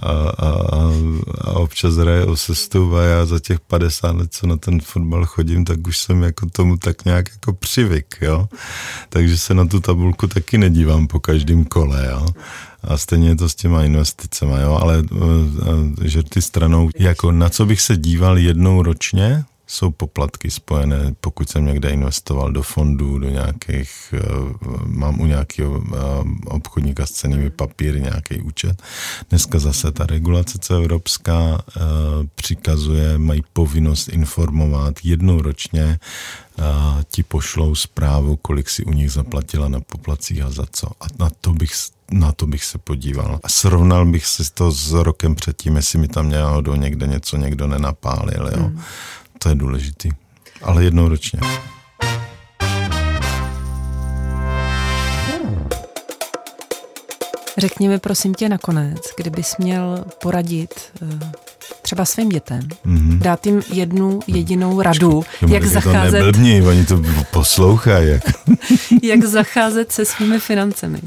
a, 0.00 0.12
a, 0.38 0.92
a 1.40 1.50
občas 1.52 1.94
hraje 1.94 2.24
o 2.24 2.36
sestup 2.36 2.92
a 2.92 3.02
já 3.02 3.26
za 3.26 3.38
těch 3.40 3.60
50 3.60 4.16
let, 4.16 4.32
co 4.32 4.46
na 4.46 4.56
ten 4.56 4.80
fotbal 4.80 5.26
chodím, 5.26 5.64
tak 5.64 5.86
už 5.88 5.98
jsem 5.98 6.22
jako 6.22 6.46
tomu 6.50 6.76
tak 6.76 7.04
nějak 7.04 7.30
jako 7.30 7.52
přivyk, 7.52 8.18
jo. 8.20 8.48
Takže 9.08 9.38
se 9.38 9.54
na 9.54 9.64
tu 9.64 9.80
tabulku 9.80 10.26
taky 10.26 10.58
nedívám 10.58 11.06
po 11.06 11.20
každém 11.20 11.64
kole, 11.64 12.08
jo. 12.10 12.26
A 12.84 12.96
stejně 12.96 13.28
je 13.28 13.36
to 13.36 13.48
s 13.48 13.54
těma 13.54 13.84
investicemi, 13.84 14.54
jo, 14.62 14.78
ale 14.82 15.04
že 16.02 16.22
ty 16.22 16.42
stranou, 16.42 16.90
jako 16.98 17.32
na 17.32 17.48
co 17.48 17.66
bych 17.66 17.80
se 17.80 17.96
díval 17.96 18.38
jednou 18.38 18.82
ročně, 18.82 19.44
jsou 19.66 19.90
poplatky 19.90 20.50
spojené, 20.50 21.14
pokud 21.20 21.50
jsem 21.50 21.64
někde 21.64 21.90
investoval 21.90 22.52
do 22.52 22.62
fondů, 22.62 23.18
do 23.18 23.30
nějakých, 23.30 24.14
eh, 24.14 24.20
mám 24.86 25.20
u 25.20 25.26
nějakého 25.26 25.82
eh, 25.84 25.98
obchodníka 26.46 27.06
s 27.06 27.10
cenými 27.10 27.50
papíry 27.50 28.00
nějaký 28.00 28.40
účet. 28.40 28.82
Dneska 29.30 29.58
zase 29.58 29.92
ta 29.92 30.06
regulace, 30.06 30.58
co 30.58 30.74
evropská, 30.74 31.62
eh, 31.76 31.80
přikazuje, 32.34 33.18
mají 33.18 33.42
povinnost 33.52 34.08
informovat 34.08 34.94
jednou 35.02 35.42
ročně, 35.42 35.98
ti 37.10 37.22
pošlou 37.22 37.74
zprávu, 37.74 38.36
kolik 38.36 38.70
si 38.70 38.84
u 38.84 38.92
nich 38.92 39.12
zaplatila 39.12 39.68
na 39.68 39.80
poplacích 39.80 40.42
a 40.42 40.50
za 40.50 40.66
co. 40.70 40.86
A 40.86 41.06
na 41.18 41.30
to 41.40 41.52
bych 41.52 41.70
na 42.10 42.32
to 42.32 42.46
bych 42.46 42.64
se 42.64 42.78
podíval. 42.78 43.40
A 43.42 43.48
srovnal 43.48 44.06
bych 44.06 44.26
si 44.26 44.42
to 44.54 44.70
s 44.70 44.92
rokem 44.92 45.34
předtím, 45.34 45.76
jestli 45.76 45.98
mi 45.98 46.08
tam 46.08 46.32
do 46.60 46.74
někde 46.74 47.06
něco 47.06 47.36
někdo 47.36 47.66
nenapálil. 47.66 48.50
Jo. 48.56 48.62
Hmm 48.62 48.80
to 49.44 49.48
je 49.48 49.54
důležitý. 49.54 50.08
Ale 50.62 50.84
jednou 50.84 51.08
ročně. 51.08 51.40
Řekni 57.58 57.88
mi 57.88 57.98
prosím 57.98 58.34
tě 58.34 58.48
nakonec, 58.48 59.00
kdybys 59.16 59.56
měl 59.56 60.04
poradit 60.22 60.74
eh, 61.02 61.32
třeba 61.82 62.04
svým 62.04 62.28
dětem, 62.28 62.60
mm-hmm. 62.60 63.18
dát 63.18 63.46
jim 63.46 63.62
jednu 63.72 64.20
jedinou 64.26 64.82
radu, 64.82 65.24
Počkej, 65.40 65.54
jak 65.54 65.64
zacházet... 65.64 66.10
To 66.10 66.26
neblbni, 66.26 66.62
oni 66.62 66.84
to 66.84 67.02
poslouchají. 67.30 68.08
Jak... 68.08 68.22
jak 69.02 69.24
zacházet 69.24 69.92
se 69.92 70.04
svými 70.04 70.38
financemi. 70.38 71.00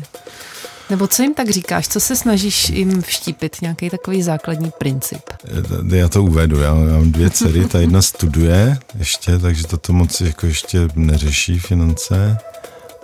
Nebo 0.89 1.07
co 1.07 1.21
jim 1.21 1.33
tak 1.33 1.49
říkáš? 1.49 1.87
Co 1.87 1.99
se 1.99 2.15
snažíš 2.15 2.69
jim 2.69 3.01
vštípit? 3.01 3.57
Nějaký 3.61 3.89
takový 3.89 4.23
základní 4.23 4.71
princip? 4.77 5.21
Já 5.93 6.09
to 6.09 6.23
uvedu. 6.23 6.59
Já 6.59 6.73
mám 6.73 7.11
dvě 7.11 7.29
dcery, 7.29 7.65
ta 7.65 7.79
jedna 7.79 8.01
studuje 8.01 8.77
ještě, 8.99 9.39
takže 9.39 9.67
toto 9.67 9.93
moc 9.93 10.21
jako 10.21 10.45
ještě 10.45 10.87
neřeší 10.95 11.59
finance. 11.59 12.37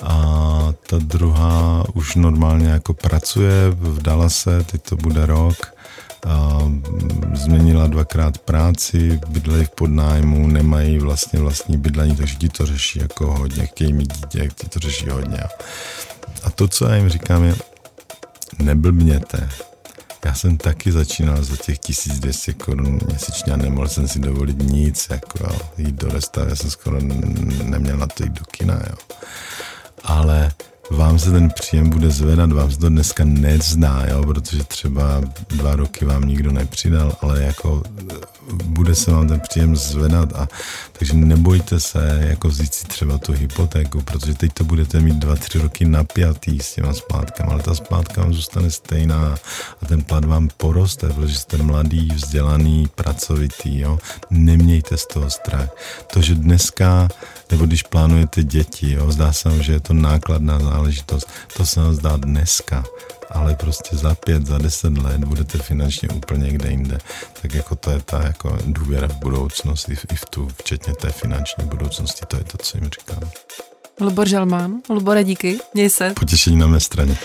A 0.01 0.73
ta 0.89 0.97
druhá 0.99 1.83
už 1.93 2.15
normálně 2.15 2.67
jako 2.67 2.93
pracuje, 2.93 3.69
vdala 3.69 4.29
se, 4.29 4.63
teď 4.63 4.81
to 4.81 4.95
bude 4.95 5.25
rok. 5.25 5.73
A 6.27 6.59
změnila 7.33 7.87
dvakrát 7.87 8.37
práci, 8.37 9.19
bydlejí 9.27 9.65
v 9.65 9.69
podnájmu, 9.69 10.47
nemají 10.47 10.99
vlastně 10.99 11.39
vlastní 11.39 11.77
bydlení, 11.77 12.15
takže 12.15 12.35
ti 12.35 12.49
to 12.49 12.65
řeší 12.65 12.99
jako 12.99 13.33
hodně, 13.33 13.65
chtějí 13.65 13.93
mít 13.93 14.13
dítě, 14.13 14.49
ti 14.55 14.67
to 14.67 14.79
řeší 14.79 15.09
hodně. 15.09 15.39
A 16.43 16.49
to, 16.49 16.67
co 16.67 16.85
já 16.85 16.95
jim 16.95 17.09
říkám, 17.09 17.43
je, 17.43 17.55
neblbněte. 18.59 19.49
Já 20.25 20.33
jsem 20.33 20.57
taky 20.57 20.91
začínal 20.91 21.43
za 21.43 21.57
těch 21.57 21.79
1200 21.79 22.53
korun 22.53 22.99
měsíčně 23.07 23.53
a 23.53 23.57
nemohl 23.57 23.87
jsem 23.87 24.07
si 24.07 24.19
dovolit 24.19 24.57
nic, 24.63 25.07
jako 25.09 25.39
jo, 25.43 25.59
jít 25.77 25.95
do 25.95 26.09
restaurace, 26.09 26.55
jsem 26.55 26.71
skoro 26.71 26.99
neměl 27.63 27.97
na 27.97 28.07
to 28.07 28.23
jít 28.23 28.33
do 28.33 28.45
kina, 28.45 28.73
jo. 28.73 28.95
Ale 30.03 30.51
vám 30.91 31.19
se 31.19 31.31
ten 31.31 31.49
příjem 31.49 31.89
bude 31.89 32.09
zvedat, 32.09 32.51
vám 32.51 32.71
se 32.71 32.77
to 32.77 32.89
dneska 32.89 33.23
nezná, 33.23 34.05
jo, 34.07 34.23
protože 34.25 34.63
třeba 34.63 35.21
dva 35.47 35.75
roky 35.75 36.05
vám 36.05 36.27
nikdo 36.27 36.51
nepřidal, 36.51 37.17
ale 37.21 37.43
jako 37.43 37.83
bude 38.63 38.95
se 38.95 39.11
vám 39.11 39.27
ten 39.27 39.39
příjem 39.39 39.75
zvedat 39.75 40.33
a 40.33 40.47
takže 40.99 41.13
nebojte 41.13 41.79
se 41.79 42.25
jako 42.29 42.47
vzít 42.47 42.73
si 42.73 42.85
třeba 42.85 43.17
tu 43.17 43.33
hypotéku, 43.33 44.01
protože 44.01 44.33
teď 44.33 44.53
to 44.53 44.63
budete 44.63 44.99
mít 44.99 45.15
dva, 45.15 45.35
tři 45.35 45.59
roky 45.59 45.85
napjatý 45.85 46.59
s 46.59 46.73
těma 46.73 46.93
splátkami, 46.93 47.51
ale 47.51 47.63
ta 47.63 47.75
splátka 47.75 48.21
vám 48.21 48.33
zůstane 48.33 48.71
stejná 48.71 49.35
a 49.81 49.85
ten 49.85 50.03
plat 50.03 50.25
vám 50.25 50.49
poroste, 50.57 51.09
protože 51.09 51.35
jste 51.35 51.57
mladý, 51.57 52.07
vzdělaný, 52.15 52.87
pracovitý, 52.95 53.79
jo. 53.79 53.99
Nemějte 54.29 54.97
z 54.97 55.05
toho 55.05 55.29
strach. 55.29 55.69
To, 56.13 56.21
že 56.21 56.35
dneska 56.35 57.07
nebo 57.51 57.65
když 57.65 57.83
plánujete 57.83 58.43
děti, 58.43 58.91
jo, 58.91 59.11
zdá 59.11 59.33
se 59.33 59.49
vám, 59.49 59.63
že 59.63 59.73
je 59.73 59.79
to 59.79 59.93
nákladná 59.93 60.57
záležitost, 60.73 61.27
to 61.57 61.65
se 61.65 61.79
vám 61.79 61.93
zdá 61.93 62.17
dneska, 62.17 62.83
ale 63.31 63.55
prostě 63.55 63.97
za 63.97 64.15
pět, 64.15 64.45
za 64.45 64.57
deset 64.57 64.97
let 64.97 65.23
budete 65.23 65.57
finančně 65.57 66.09
úplně 66.09 66.43
někde 66.43 66.69
jinde. 66.69 66.97
Tak 67.41 67.53
jako 67.53 67.75
to 67.75 67.91
je 67.91 68.01
ta 68.01 68.23
jako 68.23 68.57
důvěra 68.65 69.07
v 69.07 69.15
budoucnost, 69.15 69.89
i 69.89 69.95
v, 69.95 70.05
i 70.13 70.15
v 70.15 70.25
tu, 70.25 70.47
včetně 70.57 70.93
té 70.93 71.11
finanční 71.11 71.65
budoucnosti, 71.65 72.25
to 72.27 72.37
je 72.37 72.43
to, 72.43 72.57
co 72.57 72.77
jim 72.77 72.89
říkám. 72.89 73.29
Lubor 73.99 74.27
Žalmán, 74.27 74.73
Lubore 74.89 75.23
díky, 75.23 75.59
měj 75.73 75.89
se. 75.89 76.13
Potěšení 76.19 76.57
na 76.57 76.67
mé 76.67 76.79
straně. 76.79 77.17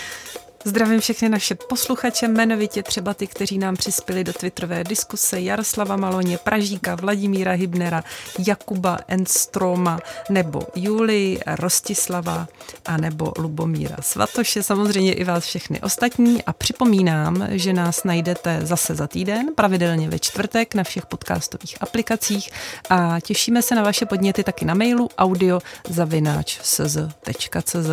Zdravím 0.65 0.99
všechny 0.99 1.29
naše 1.29 1.55
posluchače, 1.55 2.25
jmenovitě 2.25 2.83
třeba 2.83 3.13
ty, 3.13 3.27
kteří 3.27 3.57
nám 3.57 3.75
přispěli 3.75 4.23
do 4.23 4.33
twitterové 4.33 4.83
diskuse 4.83 5.41
Jaroslava 5.41 5.95
Maloně, 5.95 6.37
Pražíka, 6.37 6.95
Vladimíra 6.95 7.51
Hybnera, 7.51 8.03
Jakuba 8.47 8.99
Enstroma, 9.07 9.99
nebo 10.29 10.61
Julii 10.75 11.39
Rostislava 11.47 12.47
a 12.85 12.97
nebo 12.97 13.33
Lubomíra 13.37 13.95
Svatoše, 14.01 14.63
samozřejmě 14.63 15.13
i 15.13 15.23
vás 15.23 15.43
všechny 15.45 15.81
ostatní 15.81 16.43
a 16.43 16.53
připomínám, 16.53 17.47
že 17.49 17.73
nás 17.73 18.03
najdete 18.03 18.59
zase 18.63 18.95
za 18.95 19.07
týden, 19.07 19.47
pravidelně 19.55 20.09
ve 20.09 20.19
čtvrtek 20.19 20.75
na 20.75 20.83
všech 20.83 21.05
podcastových 21.05 21.77
aplikacích 21.81 22.49
a 22.89 23.19
těšíme 23.19 23.61
se 23.61 23.75
na 23.75 23.83
vaše 23.83 24.05
podněty 24.05 24.43
taky 24.43 24.65
na 24.65 24.73
mailu 24.73 25.09
audio 25.17 25.59
zavináč.cz. 25.89 26.97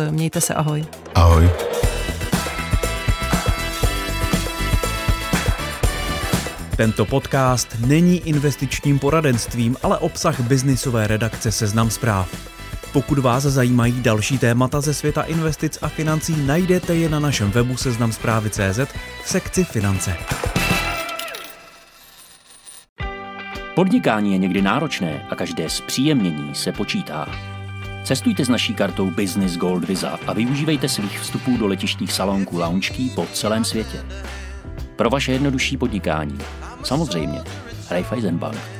Mějte 0.09 0.41
se, 0.41 0.53
ahoj. 0.53 0.85
Ahoj. 1.15 1.49
Tento 6.77 7.05
podcast 7.05 7.77
není 7.87 8.17
investičním 8.27 8.99
poradenstvím, 8.99 9.77
ale 9.83 9.97
obsah 9.97 10.39
biznisové 10.39 11.07
redakce 11.07 11.51
Seznam 11.51 11.89
zpráv. 11.89 12.35
Pokud 12.93 13.17
vás 13.19 13.43
zajímají 13.43 14.01
další 14.01 14.37
témata 14.37 14.81
ze 14.81 14.93
světa 14.93 15.21
investic 15.21 15.77
a 15.81 15.87
financí, 15.87 16.45
najdete 16.45 16.95
je 16.95 17.09
na 17.09 17.19
našem 17.19 17.51
webu 17.51 17.77
seznamzprávy.cz 17.77 18.79
v 19.23 19.29
sekci 19.29 19.63
finance. 19.63 20.15
Podnikání 23.75 24.31
je 24.31 24.37
někdy 24.37 24.61
náročné 24.61 25.27
a 25.29 25.35
každé 25.35 25.69
zpříjemnění 25.69 26.55
se 26.55 26.71
počítá. 26.71 27.27
Cestujte 28.03 28.45
s 28.45 28.49
naší 28.49 28.73
kartou 28.73 29.11
Business 29.11 29.57
Gold 29.57 29.83
Visa 29.87 30.19
a 30.27 30.33
využívejte 30.33 30.89
svých 30.89 31.19
vstupů 31.19 31.57
do 31.57 31.67
letištních 31.67 32.13
salonků 32.13 32.57
lounge 32.57 32.93
po 33.15 33.25
celém 33.33 33.65
světě. 33.65 34.05
Pro 34.97 35.09
vaše 35.09 35.31
jednodušší 35.31 35.77
podnikání. 35.77 36.37
Samozřejmě. 36.83 37.41
Raiffeisenbank. 37.89 38.76